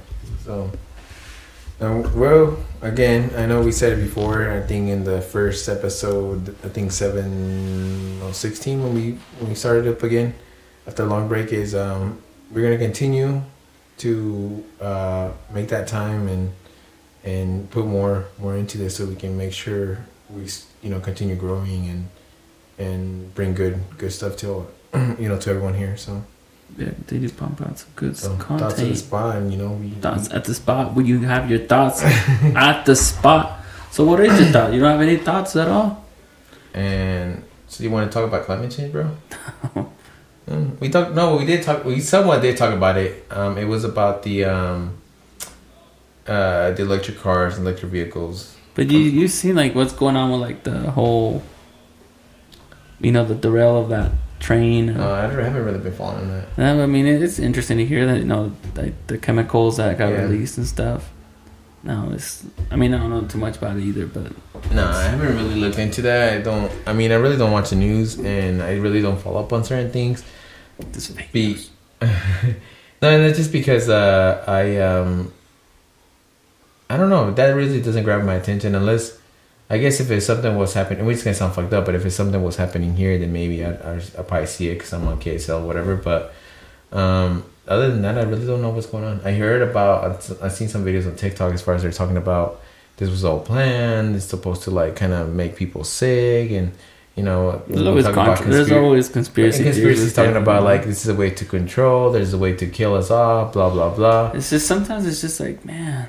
[0.45, 0.71] So,
[1.81, 4.51] um, well, again, I know we said it before.
[4.51, 9.55] I think in the first episode, I think seven or sixteen when we when we
[9.55, 10.35] started up again
[10.87, 13.43] after a long break is um, we're gonna continue
[13.99, 16.53] to uh, make that time and
[17.25, 20.49] and put more more into this so we can make sure we
[20.83, 22.09] you know continue growing and
[22.79, 24.67] and bring good good stuff to
[25.19, 25.97] you know to everyone here.
[25.97, 26.25] So,
[26.77, 28.99] Yeah, they do pump out some good so thoughts of the content.
[28.99, 30.95] spot, you know we Thoughts at the spot.
[30.95, 32.03] Will you have your thoughts
[32.55, 33.61] at the spot?
[33.91, 34.73] So, what is your thought?
[34.73, 36.05] You don't have any thoughts at all?
[36.75, 39.11] And so you want to talk about climate change, bro?
[40.49, 41.13] Mm, we talked.
[41.13, 41.85] No, we did talk.
[41.85, 43.27] We somewhat did talk about it.
[43.31, 44.97] Um, it was about the um,
[46.27, 48.57] uh, the electric cars, and electric vehicles.
[48.75, 51.43] But you you seen like what's going on with like the whole,
[52.99, 54.91] you know, the derail of that train.
[54.91, 56.81] Uh, I don't- haven't really been following that.
[56.83, 60.23] I mean, it's interesting to hear that you know like the chemicals that got Yeah.
[60.23, 61.11] released and stuff.
[61.85, 62.45] No, it's.
[62.71, 64.33] I mean, I don't know too much about it either, but
[64.73, 66.33] No, I haven't really looked into that.
[66.35, 66.71] I don't.
[66.87, 69.63] I mean, I really don't watch the news, and I really don't follow up on
[69.65, 70.25] certain things.
[70.93, 71.67] this Be-
[72.03, 72.09] no,
[73.03, 75.33] and that's just because uh, I um,
[76.91, 77.31] I don't know.
[77.33, 79.18] That really doesn't grab my attention unless
[79.71, 82.05] I guess if it's something was happening, we're just gonna sound fucked up, but if
[82.07, 85.07] it's something was happening here, then maybe I I I'll probably see it because I'm
[85.07, 85.95] on KSL whatever.
[85.97, 86.33] But
[86.93, 89.21] um, other than that, I really don't know what's going on.
[89.25, 92.61] I heard about I've- seen some videos on TikTok as far as they're talking about
[92.97, 94.17] this was all planned.
[94.17, 96.73] It's supposed to like kind of make people sick and.
[97.17, 99.65] You know, There's always about there's always conspiracy.
[99.65, 102.13] and theories conspiracies talking about like this is a way to control.
[102.13, 103.55] There's a way to kill us off.
[103.55, 104.31] Blah blah blah.
[104.35, 106.09] It's just sometimes it's just like man,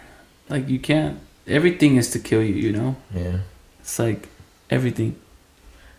[0.50, 1.18] like you can't.
[1.50, 2.96] Everything is to kill you, you know.
[3.14, 3.38] Yeah,
[3.82, 4.28] It's like
[4.70, 5.16] everything.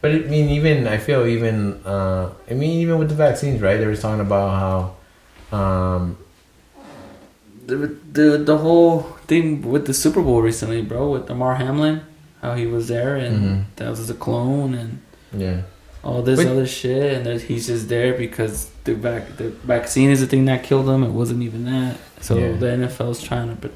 [0.01, 1.81] but I mean, even I feel even.
[1.85, 3.77] Uh, I mean, even with the vaccines, right?
[3.79, 5.59] They were talking about how.
[5.59, 6.17] Um,
[7.67, 7.77] The,
[8.13, 12.01] the the whole thing with the Super Bowl recently, bro, with Damar Hamlin,
[12.43, 13.65] how he was there and Mhm.
[13.77, 14.99] that was a clone and
[15.45, 15.61] yeah,
[16.03, 20.11] all this But- other shit, and that he's just there because the vac the vaccine
[20.11, 21.05] is the thing that killed him.
[21.05, 21.95] It wasn't even that.
[22.21, 22.53] So Yeah.
[22.63, 23.71] the NFL's trying to,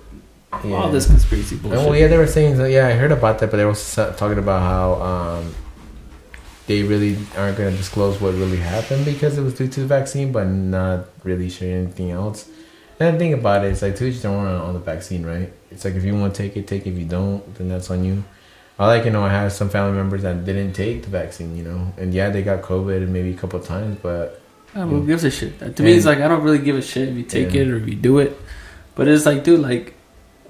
[0.64, 0.76] yeah.
[0.76, 1.78] all this conspiracy bullshit.
[1.80, 2.56] Oh yeah, they were saying.
[2.58, 5.54] that- Yeah, I heard about that, but they were talking about how um,
[6.66, 9.86] they really aren't going to disclose what really happened because it was due to the
[9.86, 12.48] vaccine, but not really sharing anything else.
[13.00, 15.52] And the thing about it is like to each their own on, the vaccine, right?
[15.70, 16.90] It's like if you want to take it, take it.
[16.92, 18.22] If you don't, then that's on you.
[18.78, 21.62] I like you know I have some family members that didn't take the vaccine, you
[21.64, 24.40] know, and yeah, they got COVID maybe a couple of times, but
[24.74, 25.58] Yeah, who gives a shit?
[25.76, 27.62] To me, it's like I don't really give a shit if you take Yeah.
[27.62, 28.36] it or if you do it.
[28.96, 29.94] But it's like, dude, like,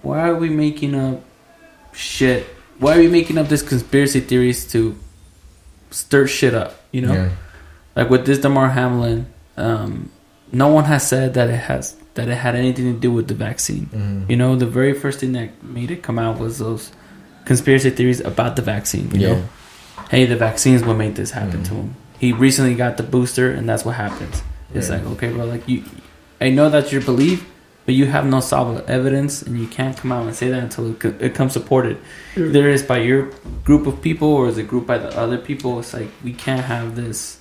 [0.05, 1.23] why are we making up
[1.93, 2.47] shit?
[2.79, 4.97] Why are we making up this conspiracy theories to
[5.91, 6.81] stir shit up?
[6.93, 7.29] You know, yeah,
[7.97, 10.11] like with this Damar Hamlin, um,
[10.53, 13.35] no one has said that it has that it had anything to do with the
[13.35, 13.87] vaccine.
[13.93, 14.31] Mhm.
[14.31, 16.93] You know, the very first thing that made it come out was those
[17.45, 19.11] conspiracy theories about the vaccine.
[19.13, 19.43] You yeah, know,
[20.11, 21.69] hey, the vaccine is what made this happen Mhm.
[21.69, 21.95] to him.
[22.19, 24.43] He recently got the booster, and that's what happens.
[24.73, 24.97] It's Yeah.
[24.97, 25.83] like, okay, bro, like you,
[26.41, 27.45] I know that's your belief,
[27.85, 30.93] but you have no solid evidence, and you can't come out and say that until
[30.93, 31.99] it, co- it comes supported.
[32.37, 33.31] Either it's by your
[33.65, 35.79] group of people or is it group by the other people.
[35.79, 37.41] It's like we can't have this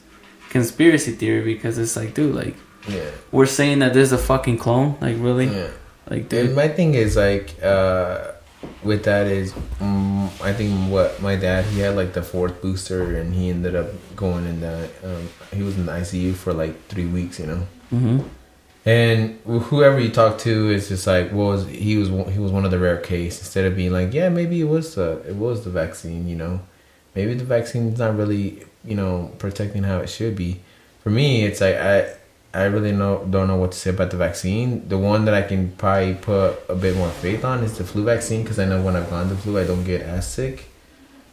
[0.50, 2.56] conspiracy theory because it's like, dude, like
[2.88, 4.98] yeah, we're saying that there's a fucking clone.
[5.00, 5.70] Like really, yeah.
[6.10, 8.32] like And dude, my thing is like, uh,
[8.84, 13.18] with that is, um, I think what my dad he had like the fourth booster
[13.18, 16.88] and he ended up going in the um, he was in the ICU for like
[16.88, 17.68] three weeks, you know.
[17.92, 18.20] Mm-hmm.
[18.86, 22.72] And whoever you talk to is just like, well, he was he was one of
[22.72, 23.40] the rare case.
[23.40, 26.60] Instead of being like, yeah, maybe it was the it was the vaccine, you know,
[27.16, 30.60] maybe the vaccine's not really you know protecting how it should be.
[31.02, 32.14] For me, it's like I
[32.54, 34.88] I really know don't know what to say about the vaccine.
[34.90, 38.04] The one that I can probably put a bit more faith on is the flu
[38.04, 40.66] vaccine because I know when I've gone the flu, I don't get as sick.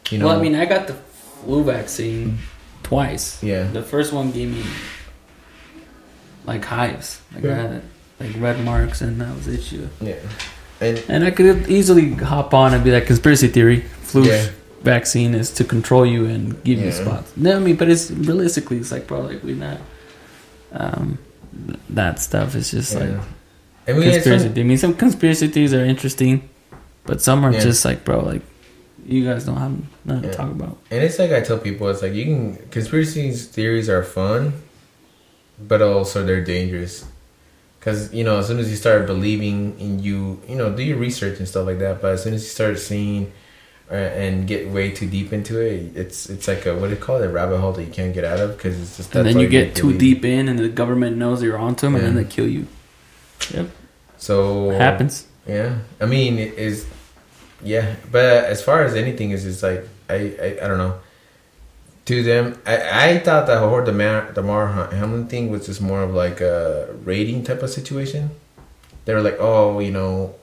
[0.09, 0.27] You know.
[0.27, 2.37] Well, I mean, I got the flu vaccine
[2.81, 3.43] twice.
[3.43, 3.63] Yeah.
[3.63, 4.63] The first one gave me
[6.45, 7.21] like hives.
[7.33, 7.51] Like yeah.
[7.51, 7.83] I had
[8.19, 9.87] like red marks, and that was issue.
[9.99, 10.15] Yeah.
[10.79, 13.81] And, and I could easily hop on and be like conspiracy theory.
[13.81, 14.49] Flu yeah.
[14.81, 16.85] vaccine is to control you and give yeah.
[16.85, 17.35] you spots.
[17.37, 19.77] No, I mean, but it's realistically, it's like bro, like we not
[20.71, 21.19] um,
[21.89, 22.99] that stuff is just yeah.
[22.99, 23.19] like
[23.87, 24.61] I mean, conspiracy.
[24.61, 26.49] I mean, some conspiracy theories are interesting,
[27.05, 27.59] but some are yeah.
[27.59, 28.41] just like, bro, like
[29.05, 30.31] you guys don't have nothing yeah.
[30.31, 30.77] to talk about.
[30.89, 34.53] And it's like I tell people, it's like you can conspiracy theories are fun,
[35.67, 37.05] but also they're dangerous.
[37.79, 40.97] Cause you know, as soon as you start believing in you, you know, do your
[40.97, 42.01] research and stuff like that.
[42.01, 43.31] But as soon as you start seeing
[43.89, 47.01] uh, and get way too deep into it, it's it's like a what do you
[47.01, 49.15] call it, a rabbit hole that you can't get out of because it's just.
[49.15, 51.99] And then you get too deep in, and the government knows you're onto them, yeah.
[51.99, 52.67] and then they kill you.
[53.51, 53.69] Yep.
[54.17, 55.25] So it happens.
[55.47, 56.85] Yeah, I mean, it is
[57.63, 60.99] yeah, but as far as anything is, it's like I I, I don't know.
[62.11, 66.13] To them, I, I thought that whole Damar Damar Hamlin thing was just more of
[66.13, 68.31] like a rating type of situation.
[69.05, 70.35] They were like, oh, you know,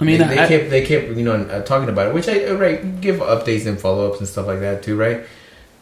[0.00, 2.28] I mean, they, they I, kept they kept you know uh, talking about it, which
[2.28, 5.24] I uh, right give updates and follow ups and stuff like that too, right?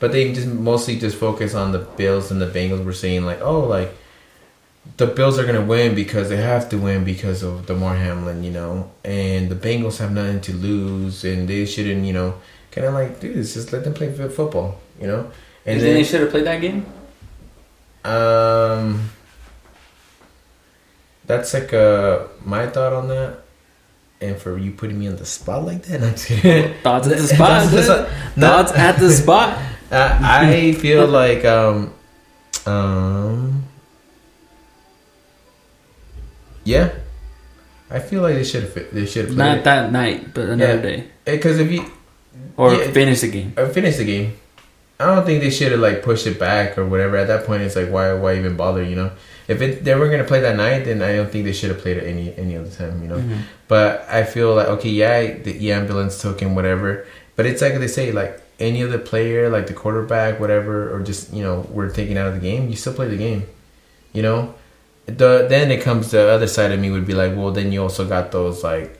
[0.01, 2.83] But they just mostly just focus on the Bills and the Bengals.
[2.83, 3.94] Were saying like, oh, like
[4.96, 8.51] the Bills are gonna win because they have to win because of Damar Hamlin, you
[8.51, 12.35] know, and the Bengals have nothing to lose, and they shouldn't, you know,
[12.70, 15.31] kind of like, dude, just let them play football, you know.
[15.64, 16.87] And you then, they should have played that game.
[18.05, 19.11] Um,
[21.26, 23.42] that's like uh my thought on that
[24.20, 26.02] and for you putting me on the spot like that.
[26.07, 26.76] I'm scared.
[26.83, 27.68] Thoughts at the spot.
[28.38, 29.59] Thoughts at the spot.
[29.90, 31.92] I feel like um
[32.66, 33.64] um
[36.64, 36.94] yeah,
[37.90, 40.83] I feel like they should have they should have not that night, but another yeah.
[40.83, 41.11] day.
[41.24, 41.90] Because if you
[42.57, 44.37] or yeah, finish the game or finish the game,
[45.03, 47.17] I don't think they should have like pushed it back or whatever.
[47.17, 48.83] At that point, it's like why why even bother?
[48.83, 49.11] You know
[49.49, 51.81] if it, they were gonna play that night, then I don't think they should have
[51.81, 53.19] played it any any other time, you know.
[53.19, 53.41] Mm-hmm.
[53.69, 57.07] But I feel like okay, yeah, the ambulance took him, whatever.
[57.37, 61.33] But it's like they say, like any other player, like the quarterback, whatever, or just
[61.33, 62.69] you know, we're taken out of the game.
[62.69, 63.47] You still play the game,
[64.12, 64.55] you know.
[65.07, 67.83] The then it comes the other side of me would be like, well, then you
[67.83, 68.99] also got those like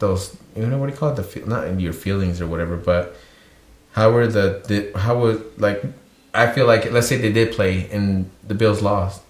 [0.00, 3.16] those you know what do you call it the not your feelings or whatever, but
[3.92, 5.82] how were the, the how was like
[6.32, 9.22] I feel like let's say they did play and the Bills lost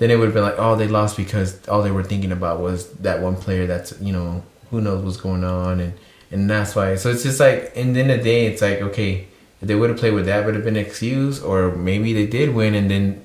[0.00, 2.58] then it would have been like, oh, they lost because all they were thinking about
[2.58, 5.78] was that one player that's, you know, who knows what's going on.
[5.78, 5.92] And,
[6.30, 6.94] and that's why.
[6.94, 9.26] So it's just like, in the end of the day, it's like, okay,
[9.60, 11.42] if they would have played with that, would have been an excuse.
[11.42, 13.22] Or maybe they did win and then,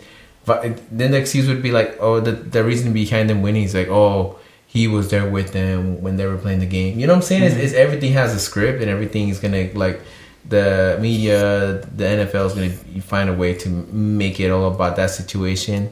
[0.91, 3.88] then the excuse would be like, oh, the, the reason behind them winning is like,
[3.88, 4.38] oh,
[4.68, 7.00] he was there with them when they were playing the game.
[7.00, 7.44] You know what I'm saying?
[7.44, 7.60] Mm-hmm.
[7.62, 10.02] It's, it's everything has a script and everything is gonna like
[10.48, 15.10] the media, the NFL is gonna find a way to make it all about that
[15.10, 15.92] situation.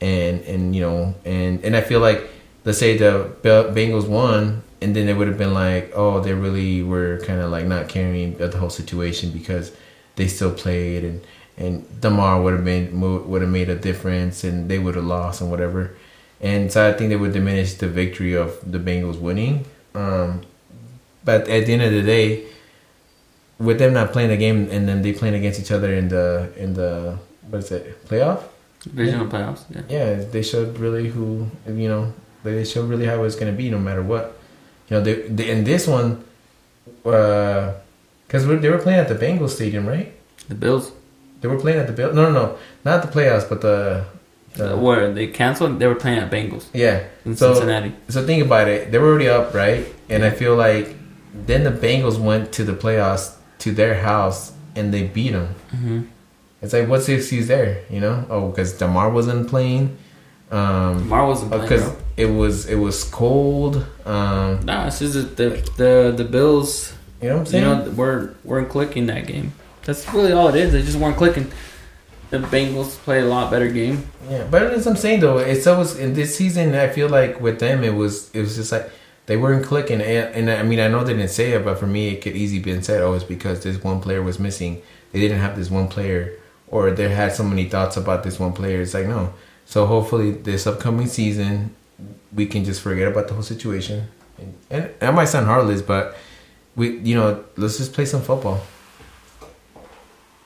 [0.00, 2.28] And and you know and and I feel like
[2.64, 6.82] let's say the Bengals won and then it would have been like oh they really
[6.82, 9.70] were kind of like not caring about the whole situation because
[10.16, 11.24] they still played and
[11.56, 15.40] and Damar would have made would have made a difference and they would have lost
[15.40, 15.94] and whatever.
[16.40, 19.64] And so I think they would diminish the victory of the Bengals winning.
[19.94, 20.42] Um,
[21.24, 22.44] but at the end of the day
[23.62, 26.52] with them not playing the game and then they playing against each other in the
[26.56, 28.42] in the what is it playoff
[28.82, 29.64] Divisional playoffs.
[29.70, 29.82] Yeah.
[29.88, 32.12] Yeah, they showed really who you know.
[32.42, 34.36] They showed really how it's gonna be, no matter what.
[34.88, 36.24] You know, they, they in this one,
[37.04, 40.12] because uh, they were playing at the Bengals stadium, right?
[40.48, 40.90] The Bills.
[41.40, 42.14] They were playing at the Bills.
[42.14, 44.04] No, no, no, not the playoffs, but the.
[44.54, 45.78] the Where they canceled?
[45.78, 46.66] They were playing at Bengals.
[46.72, 47.94] Yeah, in so, Cincinnati.
[48.08, 48.90] So think about it.
[48.90, 49.86] They were already up, right?
[50.08, 50.28] And yeah.
[50.28, 50.96] I feel like
[51.32, 55.54] then the Bengals went to the playoffs to their house and they beat them.
[55.70, 56.00] Mm-hmm.
[56.60, 57.84] It's like, what's the excuse there?
[57.90, 58.24] You know?
[58.28, 59.96] Oh, because Damar wasn't playing.
[60.50, 63.86] Um, Damar wasn't playing because it was it was cold.
[64.04, 66.94] Um, nah, it's just the the the Bills.
[67.20, 67.64] You know what I'm saying?
[67.64, 69.52] You know, we're weren't clicking that game.
[69.84, 70.72] That's really all it is.
[70.72, 71.50] They just weren't clicking.
[72.30, 74.06] The Bengals played a lot better game.
[74.28, 76.74] Yeah, but as I'm saying though, it's always in this season.
[76.74, 78.90] I feel like with them, it was it was just like
[79.26, 80.00] they weren't clicking.
[80.00, 82.36] And, and I mean, I know they didn't say it, but for me, it could
[82.36, 84.82] easily been said, oh, it's because this one player was missing.
[85.12, 88.52] They didn't have this one player, or they had so many thoughts about this one
[88.52, 88.80] player.
[88.80, 89.32] It's like, no.
[89.66, 91.74] So hopefully, this upcoming season,
[92.34, 94.08] we can just forget about the whole situation.
[94.38, 96.16] And, and that might sound heartless, but
[96.74, 98.60] we, you know, let's just play some football.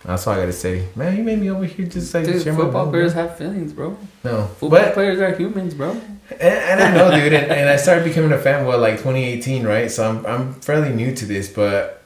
[0.05, 0.87] That's all I gotta say.
[0.95, 3.73] Man, you made me over here just like Dude, share my football players have feelings,
[3.73, 3.97] bro.
[4.23, 6.01] No, Football but players are humans, bro.
[6.41, 9.65] And, and I know, dude, and, and I started becoming a fan what like 2018,
[9.67, 9.91] right?
[9.91, 12.03] So I'm I'm fairly new to this, but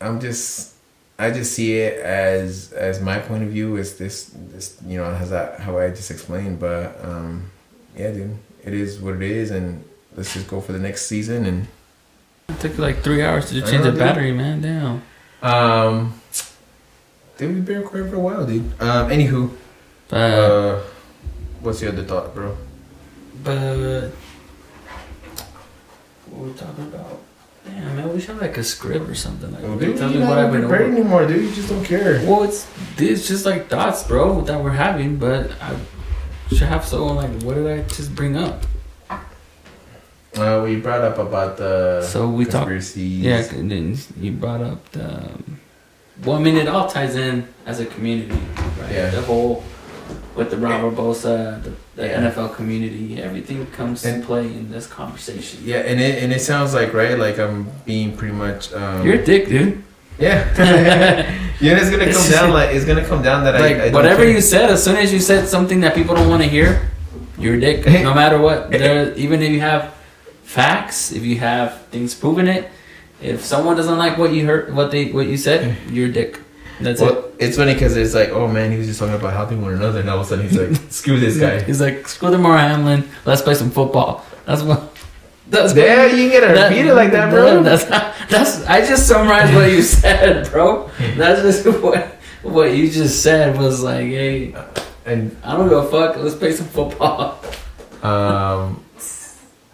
[0.00, 0.74] I'm just
[1.18, 5.04] I just see it as as my point of view is this this you know
[5.14, 7.50] has that how I just explained, but um
[7.96, 9.84] yeah, dude, it is what it is, and
[10.16, 11.66] let's just go for the next season and
[12.48, 13.98] It took like three hours to change know, the dude.
[14.00, 14.60] battery, man.
[14.62, 15.02] Damn.
[15.42, 16.20] um.
[17.36, 18.62] Dude, we've been recording for a while, dude.
[18.80, 19.50] Um, anywho,
[20.08, 20.80] But uh,
[21.60, 22.56] what's the other thought, bro?
[23.42, 24.10] But
[26.30, 27.20] what were we talking about?
[27.64, 29.50] Damn, man, we should have like a script or something.
[29.52, 30.96] Like, Well, dude, tell you me what not I've been prepared over.
[31.00, 31.44] anymore, dude.
[31.44, 32.20] You just don't care.
[32.26, 32.66] Well, it's
[32.98, 35.16] it's just like thoughts, bro, that we're having.
[35.16, 35.74] But I
[36.50, 38.64] should have someone like, what did I just bring up?
[40.36, 42.68] Uh, we brought up about the So we talked.
[42.68, 43.20] conspiracies.
[43.24, 45.30] Yeah, and then you brought up the.
[46.24, 48.38] Well, I mean, it all ties in as a community,
[48.80, 48.92] right?
[48.92, 49.10] Yeah.
[49.10, 49.64] The whole
[50.34, 52.20] with the Ralph Barbosa, the, the Yeah.
[52.30, 55.60] NFL community, everything comes And- to play in this conversation.
[55.64, 58.72] Yeah, and it and it sounds like right, like I'm being pretty much.
[58.72, 59.82] Um, You're a dick, dude.
[60.18, 60.44] yeah.
[61.60, 64.24] yeah, it's gonna come down like it's gonna come down that like I, I whatever
[64.28, 66.88] you said, as soon as you said something that people don't want to hear,
[67.38, 67.86] you're a dick.
[67.86, 69.94] No matter what, there, even if you have
[70.42, 72.70] facts, if you have things proving it,
[73.22, 76.38] if someone doesn't like what you heard, what they what you said, you're a dick.
[76.80, 77.04] That's it.
[77.04, 79.74] Well, it's funny because it's like, oh man, he was just talking about helping one
[79.74, 81.62] another, and all of a sudden he's like, screw this guy.
[81.62, 83.08] He's like, screw Damar Hamlin.
[83.24, 84.24] Let's play some football.
[84.46, 84.90] That's what.
[85.48, 87.62] That's Yeah, you can get that- repeat it like that, bro.
[87.68, 88.64] That's that's.
[88.66, 90.90] I just summarized what you said, bro.
[91.16, 92.06] That's just what
[92.42, 94.54] what you just said was like, hey,
[95.04, 96.16] And I don't give a fuck.
[96.16, 97.38] Let's play some football.
[98.02, 98.82] um,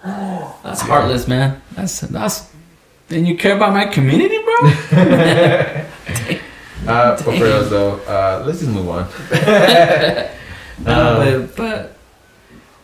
[0.02, 1.62] That's heartless, man.
[1.76, 2.50] That's that's.
[3.08, 4.70] Then you care about my community, bro?
[6.90, 9.06] Uh, for real though, uh, let's just move on.
[10.80, 11.96] Um, but, but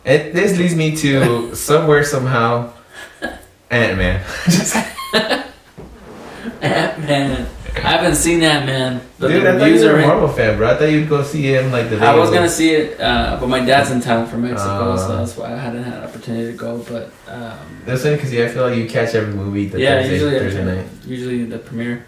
[0.05, 2.71] It, this leads me to somewhere somehow,
[3.71, 4.23] Ant Man.
[6.61, 7.47] Ant Man.
[7.75, 9.01] I haven't seen that man.
[9.19, 10.07] Dude, the I thought reviews you were are a.
[10.07, 10.69] Marvel fan, bro.
[10.71, 12.05] I thought you'd go see him like the day.
[12.05, 14.97] I was of- gonna see it, uh, but my dad's in town from Mexico, Uh.
[14.97, 16.77] so that's why I hadn't had an opportunity to go.
[16.89, 20.01] But um, That's funny because yeah, I feel like you catch every movie the yeah,
[20.01, 20.85] Thursday, usually Thursday night.
[21.05, 22.05] usually the premiere.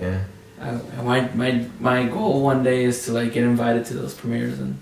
[0.00, 0.20] Yeah.
[0.60, 4.58] I, my my my goal one day is to like get invited to those premieres,
[4.58, 4.78] and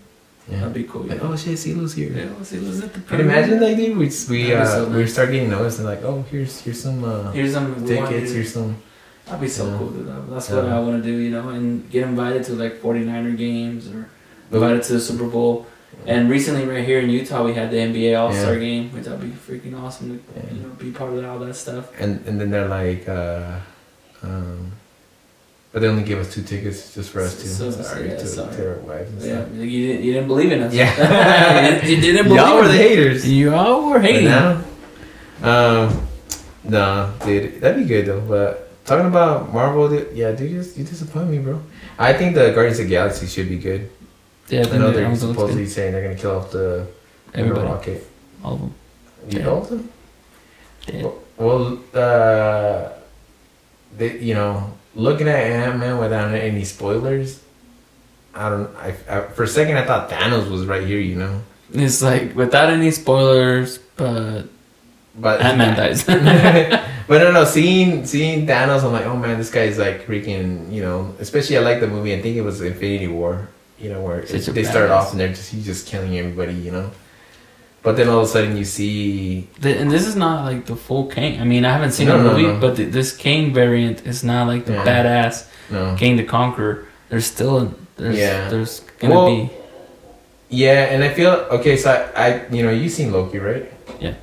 [0.50, 0.58] Yeah.
[0.60, 1.02] that'd be cool.
[1.02, 1.32] Like, know?
[1.32, 2.12] oh shit, CeeLo's here.
[2.12, 3.96] Yeah, see, let's the Can you imagine like dude?
[3.96, 7.30] We we uh so we start getting noticed and like oh here's here's some uh,
[7.32, 8.76] Here's some tickets here's some
[9.26, 9.78] That'd be so Yeah.
[9.78, 10.06] cool, dude.
[10.30, 10.76] That's what Yeah.
[10.76, 14.08] I want to do, you know, and get invited to like 49er games or
[14.52, 15.66] invited to the Super Bowl.
[16.06, 18.60] And recently, right here in Utah, we had the NBA All Star Yeah.
[18.60, 20.16] game, which that'd be freaking awesome to
[20.54, 21.84] you know be part of all that stuff.
[21.98, 23.58] and and then they're like uh
[24.22, 24.70] um
[25.76, 27.48] but they only gave us two tickets just for us two.
[27.48, 28.56] So sorry, yeah, to, sorry.
[28.56, 29.52] to our wives Yeah, stuff.
[29.56, 30.72] you didn't you didn't believe in us.
[30.72, 31.84] Yeah.
[31.84, 32.40] you, you didn't believe.
[32.40, 33.30] Y'all were the haters.
[33.30, 34.24] Y'all were But hating.
[34.24, 34.64] now,
[35.42, 36.08] um,
[36.64, 38.22] nah, dude, that'd be good though.
[38.22, 41.60] But talking about Marvel, dude, yeah, dude, you, you disappoint me, bro.
[41.98, 43.90] I think the Guardians of the Galaxy should be good.
[44.48, 46.86] Yeah, I know they're supposedly saying they're gonna kill off the
[47.34, 48.06] Everybody, rocket.
[48.42, 48.74] all of them.
[49.28, 49.46] You Yeah.
[49.48, 49.90] of them?
[50.86, 51.02] Dead.
[51.04, 52.88] Well, well, uh,
[53.98, 57.42] they, you know, looking at Ant Man without any spoilers,
[58.34, 58.74] I don't.
[58.76, 60.98] I, I for a second I thought Thanos was right here.
[60.98, 61.42] You know,
[61.72, 64.44] It's like without any spoilers, but
[65.14, 66.04] but Ant Man dies.
[66.04, 67.44] but no, no.
[67.44, 70.72] Seeing seeing Thanos, I'm like, oh man, this guy's like freaking.
[70.72, 72.14] You know, especially I like the movie.
[72.14, 73.48] I think it was Infinity War.
[73.78, 76.54] You know, where a they start off and they're just he's just killing everybody.
[76.54, 76.90] You know,
[77.86, 80.74] but then all of a sudden you see The- and this is not like the
[80.86, 81.40] full Kang.
[81.40, 82.58] I mean, I haven't seen No, the no, movie, no.
[82.62, 84.84] but th- this Kang variant is not like the Yeah.
[84.90, 85.34] badass
[85.70, 85.94] no.
[86.00, 86.74] Kang the Conqueror.
[87.10, 87.56] There's still
[87.96, 88.48] there's Yeah.
[88.50, 89.50] there's gonna Well, be
[90.64, 91.76] Yeah, and I feel okay.
[91.82, 93.64] So I, I you know, you seen Loki, right?
[94.04, 94.14] Yeah.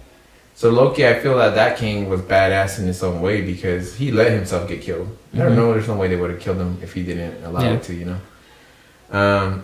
[0.60, 4.12] So Loki, I feel that that Kang was badass in his own way because he
[4.12, 5.08] let himself get killed.
[5.34, 5.56] I don't Mhm.
[5.60, 5.68] know.
[5.74, 7.76] There's no way they would have killed him if he didn't allow Yeah.
[7.78, 8.20] it to, you know.
[9.20, 9.64] Um,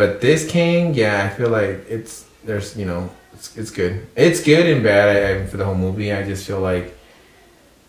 [0.00, 3.02] but this Kang, yeah, I feel like it's there's you know
[3.36, 4.06] it's it's good.
[4.16, 6.12] It's good and bad I, I, for the whole movie.
[6.12, 6.96] I just feel like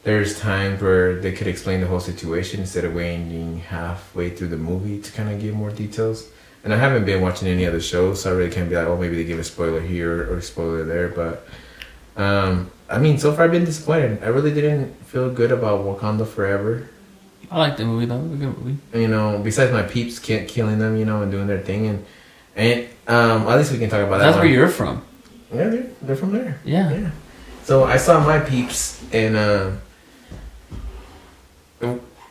[0.03, 4.57] there's times where they could explain the whole situation instead of waiting halfway through the
[4.57, 6.29] movie to kind of give more details.
[6.63, 8.97] And I haven't been watching any other shows, so I really can't be like, oh,
[8.97, 11.07] maybe they give a spoiler here or a spoiler there.
[11.07, 11.47] But
[12.21, 14.23] um, I mean, so far I've been disappointed.
[14.23, 16.89] I really didn't feel good about Wakanda Forever.
[17.49, 18.19] I like the movie though.
[18.19, 18.77] It was a good movie.
[18.99, 22.05] You know, besides my peeps ki- killing them, you know, and doing their thing, and
[22.57, 24.25] and um, at least we can talk about that.
[24.25, 24.53] That's where one.
[24.53, 25.06] you're from.
[25.53, 26.59] Yeah, they're, they're from there.
[26.65, 26.91] Yeah.
[26.91, 27.11] Yeah.
[27.63, 29.71] So I saw my peeps, and uh,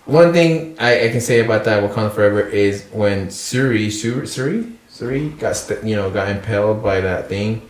[0.06, 4.72] one thing I, I can say about that Wakanda Forever is when Shuri, Shuri, Shuri,
[4.90, 7.68] Shuri got st- you know got impaled by that thing.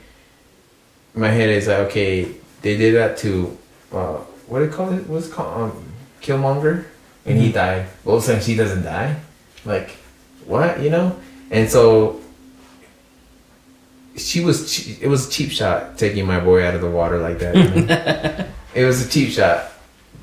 [1.14, 3.56] My head is like, okay, they did that to
[3.92, 5.06] uh, what do they call it?
[5.08, 5.72] What's it called?
[5.72, 6.84] Um, Killmonger,
[7.24, 7.86] and he died.
[8.04, 9.16] All of a sudden, she doesn't die.
[9.64, 9.90] Like,
[10.44, 10.80] what?
[10.80, 11.18] You know?
[11.50, 12.20] And so
[14.16, 17.18] she was che- it was a cheap shot taking my boy out of the water
[17.18, 17.54] like that.
[17.56, 18.46] you know?
[18.74, 19.72] it was a cheap shot.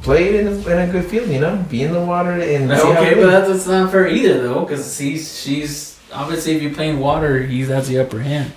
[0.02, 1.64] Play it in a, in a good field, you know.
[1.70, 5.41] Be in the water and Okay, but that's, that's not fair either though, because he's
[5.41, 8.52] she's obviously if you're playing water, he's has the upper hand.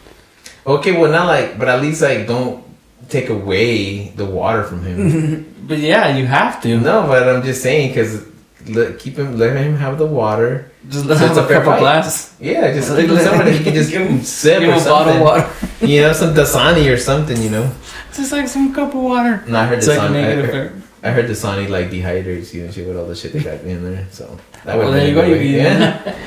[0.67, 0.93] okay.
[0.99, 2.65] Well, not like, but at least like don't
[3.09, 5.53] take away the water from him.
[5.67, 6.79] But yeah, you have to.
[6.79, 8.25] no, but I'm just saying because
[8.69, 10.71] let, keep him, let him have the water.
[10.89, 11.81] Just let So him it's have a couple fight.
[11.81, 12.35] glass.
[12.41, 14.81] Yeah, just Like, let- something that he can just give him- sip Give or him
[14.81, 15.17] a bottle something.
[15.17, 15.51] of water.
[15.87, 17.41] You know, some Dasani or something.
[17.41, 17.71] You know.
[18.15, 19.45] Just like some cup of water.
[19.47, 20.13] No, I heard So I can Dasani.
[20.13, 23.33] make I, heard- I heard Dasani like dehydrates you and shit with all the shit
[23.33, 24.07] they got in there.
[24.11, 25.25] So that Well, there you go.
[25.25, 26.15] You yeah.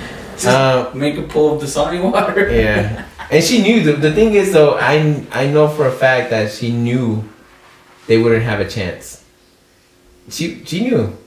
[0.47, 2.47] Um, make a pull of the Dasani water.
[2.49, 3.03] yeah.
[3.29, 6.49] And she knew the, the thing is though I I know for a fact that
[6.53, 7.27] she knew
[8.07, 9.21] they wouldn't have a chance.
[10.29, 11.17] She she knew.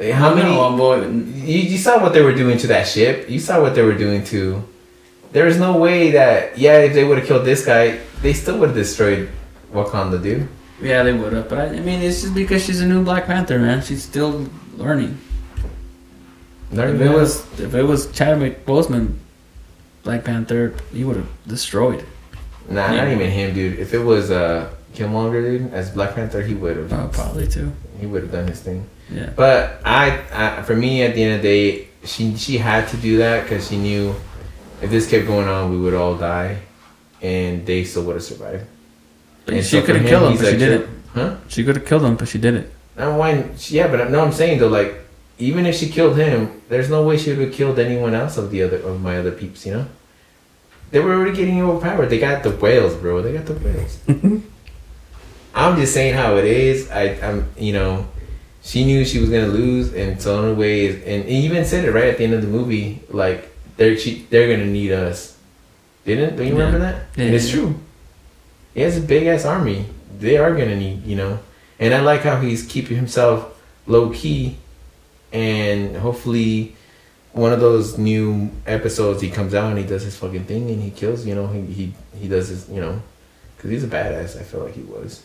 [0.00, 0.50] How many?
[0.50, 1.06] No, boy.
[1.06, 3.28] You, you saw what they were doing to that ship.
[3.28, 4.64] You saw what they were doing to.
[5.32, 8.58] There is no way that yeah if they would have killed this guy they still
[8.58, 9.28] would have destroyed
[9.72, 10.48] Wakanda dude.
[10.82, 11.48] Yeah, they would have.
[11.48, 13.82] But I, I mean, it's just because she's a new Black Panther, man.
[13.82, 15.18] She's still learning.
[16.72, 19.16] If it was if it was Chadwick Boseman,
[20.04, 22.04] Black Panther, he would have destroyed.
[22.68, 23.12] nah not Yeah.
[23.14, 23.78] even him dude.
[23.78, 27.72] If it was uh Killmonger dude as Black Panther he would have Oh, probably too.
[28.00, 28.86] he would have done his thing.
[29.12, 29.30] Yeah.
[29.34, 32.96] But I, I, for me, at the end of the day, she she had to
[32.96, 34.14] do that because she knew
[34.80, 36.58] if this kept going on, we would all die,
[37.20, 38.66] and they still would have survived.
[39.44, 40.90] But And she so could have killed him, but she didn't.
[41.14, 41.36] Huh?
[41.48, 42.70] She could have killed him, but she didn't.
[42.96, 43.50] Now, why?
[43.68, 44.94] Yeah, but no, I'm saying though, like
[45.38, 48.50] even if she killed him, there's no way she would have killed anyone else of
[48.50, 49.66] the other of my other peeps.
[49.66, 49.86] You know,
[50.90, 52.06] they were already getting overpowered.
[52.06, 53.22] They got the whales, bro.
[53.22, 53.98] They got the whales.
[55.54, 56.90] I'm just saying how it is.
[56.90, 58.06] I, I'm, you know,
[58.62, 61.64] she knew she was gonna lose, and so the only way is, and he even
[61.64, 64.92] said it right at the end of the movie, like they're she, they're gonna need
[64.92, 65.36] us.
[66.04, 66.36] Didn't?
[66.36, 66.58] Do you Yeah.
[66.58, 67.02] remember that?
[67.16, 67.74] Yeah, and it's true.
[68.74, 69.86] He has a big ass army.
[70.18, 71.38] They are gonna need, you know.
[71.78, 74.56] And I like how he's keeping himself low key,
[75.32, 76.76] and hopefully,
[77.32, 80.82] one of those new episodes he comes out and he does his fucking thing and
[80.82, 81.24] he kills.
[81.26, 83.00] You know, he he, he does his, you know,
[83.56, 84.38] because he's a badass.
[84.38, 85.22] I feel like he was.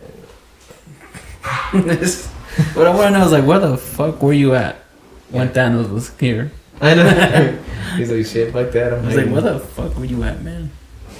[0.00, 0.14] This-
[2.74, 4.76] what I want to know is like, where the fuck were you at
[5.30, 6.52] when Thanos was here?
[6.80, 7.58] I know.
[7.96, 8.92] he's like shit, fuck that.
[8.94, 10.70] I'm I was like, hiding." where the fuck were you at, man?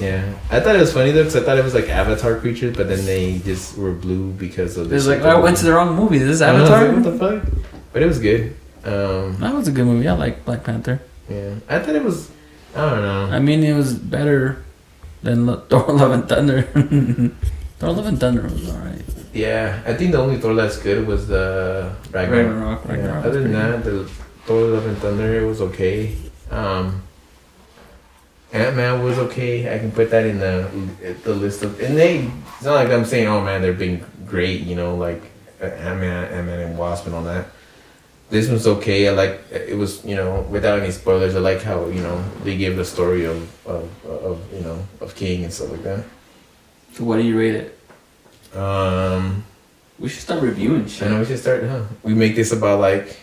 [0.01, 2.77] Yeah, I thought it was funny though because I thought it was like Avatar creatures,
[2.77, 4.89] but then they just were blue because of.
[4.89, 6.19] the It's like, I went to the wrong movie.
[6.19, 6.89] This is I was Avatar.
[6.89, 7.53] like, what the fuck?
[7.93, 8.57] But it was good.
[8.85, 10.09] Um, That was a good movie.
[10.09, 11.01] I like Black Panther.
[11.29, 12.31] yeah, I thought it was.
[12.75, 13.37] I don't know.
[13.37, 14.65] I mean, it was better
[15.23, 16.63] than Thor: Love and Thunder.
[17.79, 19.01] Thor: Love and Thunder was alright.
[19.35, 22.87] Yeah, I think the only Thor that's good was the Ragnarok.
[22.87, 23.25] Ragnarok.
[23.25, 24.05] Yeah, Other than was that, the
[24.47, 26.15] Thor: Love and Thunder it was okay.
[26.53, 27.03] Um,
[28.53, 29.75] Ant Man was okay.
[29.75, 30.71] I can put that in the
[31.25, 31.81] the list of.
[31.81, 34.61] And they, it's not like I'm saying, oh man, they're being great.
[34.61, 35.21] You know, like
[35.61, 37.47] Ant Man, Ant Man and Wasp and all that.
[38.31, 39.09] This one's okay.
[39.09, 41.35] I like it was you know without any spoilers.
[41.35, 45.17] I like how you know they gave the story of of, of you know of
[45.17, 46.05] Kang and stuff like that.
[46.93, 47.79] So what do you rate it?
[48.55, 49.45] Um,
[49.99, 51.09] We should start reviewing shit.
[51.09, 51.65] I know we should start.
[51.65, 51.83] Huh?
[52.03, 53.17] We make this about like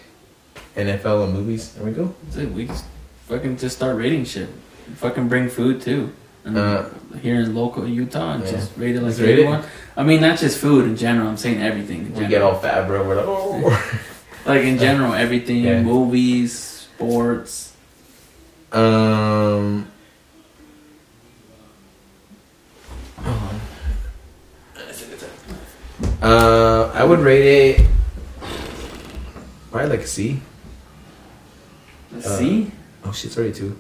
[0.76, 1.74] NFL and movies.
[1.74, 2.14] There we go.
[2.34, 2.86] Dude, we just
[3.28, 4.50] fucking just start rating shit.
[4.96, 6.12] Fucking bring food too.
[6.44, 6.86] And Uh,
[7.22, 8.52] here in local Utah, and yeah.
[8.52, 9.30] just rate it like it.
[9.30, 9.64] everyone.
[9.96, 11.28] I mean, not just food in general.
[11.28, 12.08] I'm saying everything.
[12.08, 13.06] In We get all fat, bro.
[13.08, 14.00] We're like, oh.
[14.46, 15.64] like in general, everything.
[15.64, 15.84] Yeah.
[15.84, 17.74] Movies, sports.
[18.72, 19.88] Um.
[23.18, 23.62] hold on.
[26.22, 27.46] Uh, I would rate
[27.80, 27.88] it
[29.72, 30.40] probably like a C.
[32.14, 32.72] A Uh, C,
[33.06, 33.76] Oh shit, sorry two.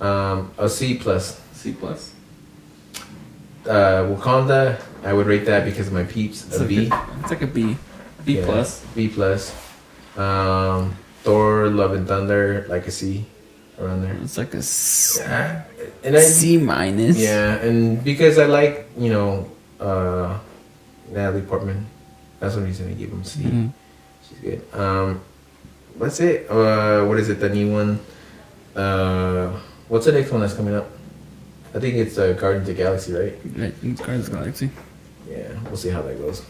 [0.00, 1.40] Um, a C plus.
[1.52, 2.12] C plus.
[3.66, 6.46] Uh, Wakanda, I would rate that because of my peeps.
[6.46, 6.88] It's A like B.
[6.90, 7.76] A, it's like a B.
[8.24, 8.44] B Yeah.
[8.46, 8.84] plus.
[8.96, 9.54] B plus.
[10.16, 13.26] Um, Thor, Love and Thunder, like a C,
[13.78, 14.16] around there.
[14.22, 15.62] It's like a C, Yeah,
[16.02, 17.18] and I C minus.
[17.18, 19.46] yeah, and because I like you know,
[19.78, 20.38] uh,
[21.10, 21.86] Natalie Portman.
[22.40, 23.40] That's one reason I gave him C.
[23.42, 23.72] Mhm.
[24.28, 24.62] She's good.
[24.74, 25.20] Um,
[25.98, 26.48] that's it.
[26.50, 27.40] Uh, what is it?
[27.40, 28.00] The new one.
[28.76, 30.88] Uh, what's the next one that's coming up?
[31.74, 33.34] I think it's uh, Guardians of the Galaxy, right?
[33.82, 34.70] It's Guardians of the Galaxy.
[35.28, 36.42] Yeah, we'll see how that goes.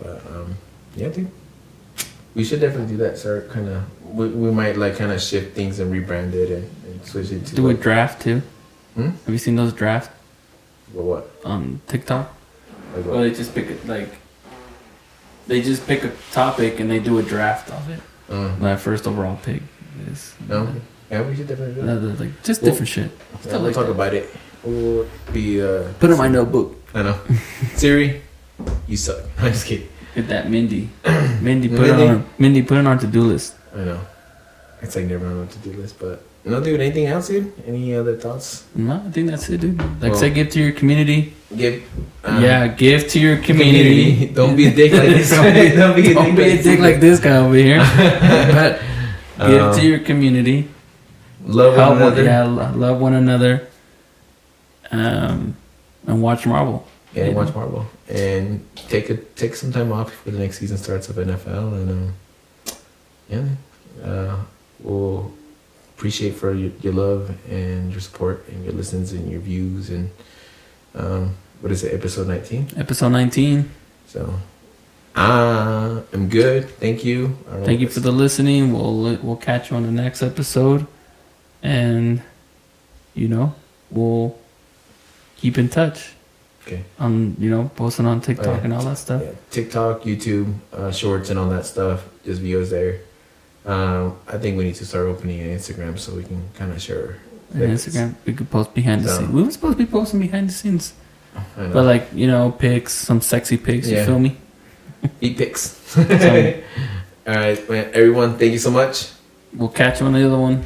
[0.00, 0.54] But um,
[0.96, 1.30] yeah, dude,
[2.34, 3.18] we should definitely do that.
[3.18, 3.82] Start kind of.
[4.14, 7.46] We, we might like kind of shift things and rebrand it and, and switch it
[7.46, 8.42] to Do a draft too.
[8.94, 9.10] Hmm?
[9.10, 10.10] Have you seen those drafts
[10.92, 11.30] Well, what?
[11.44, 12.34] on TikTok?
[12.94, 14.08] Like Well, they just pick it like
[15.46, 18.00] they just pick a topic and they do a draft of it.
[18.28, 19.62] Uh, My first overall pick
[20.10, 20.72] is no.
[21.10, 21.90] Yeah, we should definitely do that.
[21.98, 23.10] another like just Well, different shit.
[23.44, 23.92] Yeah, we'll like talk that.
[23.92, 24.30] about it.
[24.64, 25.92] We'll be uh.
[25.98, 26.76] Put it in my notebook.
[26.94, 27.18] I know.
[27.74, 28.22] Siri,
[28.86, 29.24] you suck.
[29.38, 29.88] I'm just kidding.
[30.14, 30.88] Get that Mindy.
[31.40, 32.06] Mindy put it Mindy.
[32.08, 32.26] on.
[32.38, 33.54] Mindy put it on to do list.
[33.74, 34.00] I know.
[34.82, 36.80] It's like never on to do list, but no, dude.
[36.80, 37.52] Anything else, dude?
[37.66, 38.64] Any other thoughts?
[38.74, 39.78] No, I think that's it, dude.
[40.02, 41.34] Like I said, give to your community.
[41.56, 41.82] Give.
[42.24, 44.26] uh, yeah, give to your community.
[44.34, 45.30] Don't be a dick like this.
[45.36, 46.80] don't be, a don't dick be a like dick this.
[46.80, 47.78] like this guy over here.
[48.56, 48.80] but
[49.38, 50.68] give Um, to your community.
[51.44, 52.24] Love Help one another.
[52.24, 52.42] yeah,
[52.74, 53.66] love one another.
[54.90, 55.56] Um,
[56.06, 56.86] and watch Marvel.
[57.14, 57.32] Yeah, Yeah.
[57.34, 61.16] watch Marvel and take a take some time off before the next season starts of
[61.16, 62.14] NFL and um,
[63.28, 63.44] yeah,
[64.04, 64.36] uh,
[64.80, 65.32] we'll
[66.02, 70.10] appreciate for your, your love and your support and your listens and your views and
[70.96, 72.66] um, what is it episode nineteen?
[72.76, 73.70] Episode 19.
[74.08, 74.34] So
[75.14, 76.68] I am good.
[76.68, 77.38] Thank you.
[77.46, 78.72] I don't know Thank you for the listening.
[78.72, 80.88] We'll we'll catch you on the next episode,
[81.62, 82.20] and
[83.14, 83.54] you know
[83.88, 84.36] we'll
[85.36, 86.14] keep in touch.
[86.66, 86.82] Okay.
[86.98, 88.64] On you know posting on TikTok Oh, yeah.
[88.64, 89.22] and all that stuff.
[89.24, 92.02] Yeah, TikTok, YouTube, uh, Shorts, and all that stuff.
[92.24, 92.98] Just videos there.
[93.64, 96.82] Um, I think we need to start opening an Instagram so we can kind of
[96.82, 97.18] share.
[97.54, 99.30] And Instagram, we could post behind the So- scenes.
[99.30, 100.94] We were supposed to be posting behind the scenes,
[101.56, 103.88] but like you know, pics, some sexy pics.
[103.88, 104.36] You feel me?
[105.20, 105.78] Eat pics.
[105.98, 106.04] all
[107.26, 108.38] right, man, everyone.
[108.38, 109.10] Thank you so much.
[109.54, 110.64] We'll catch you on the other one.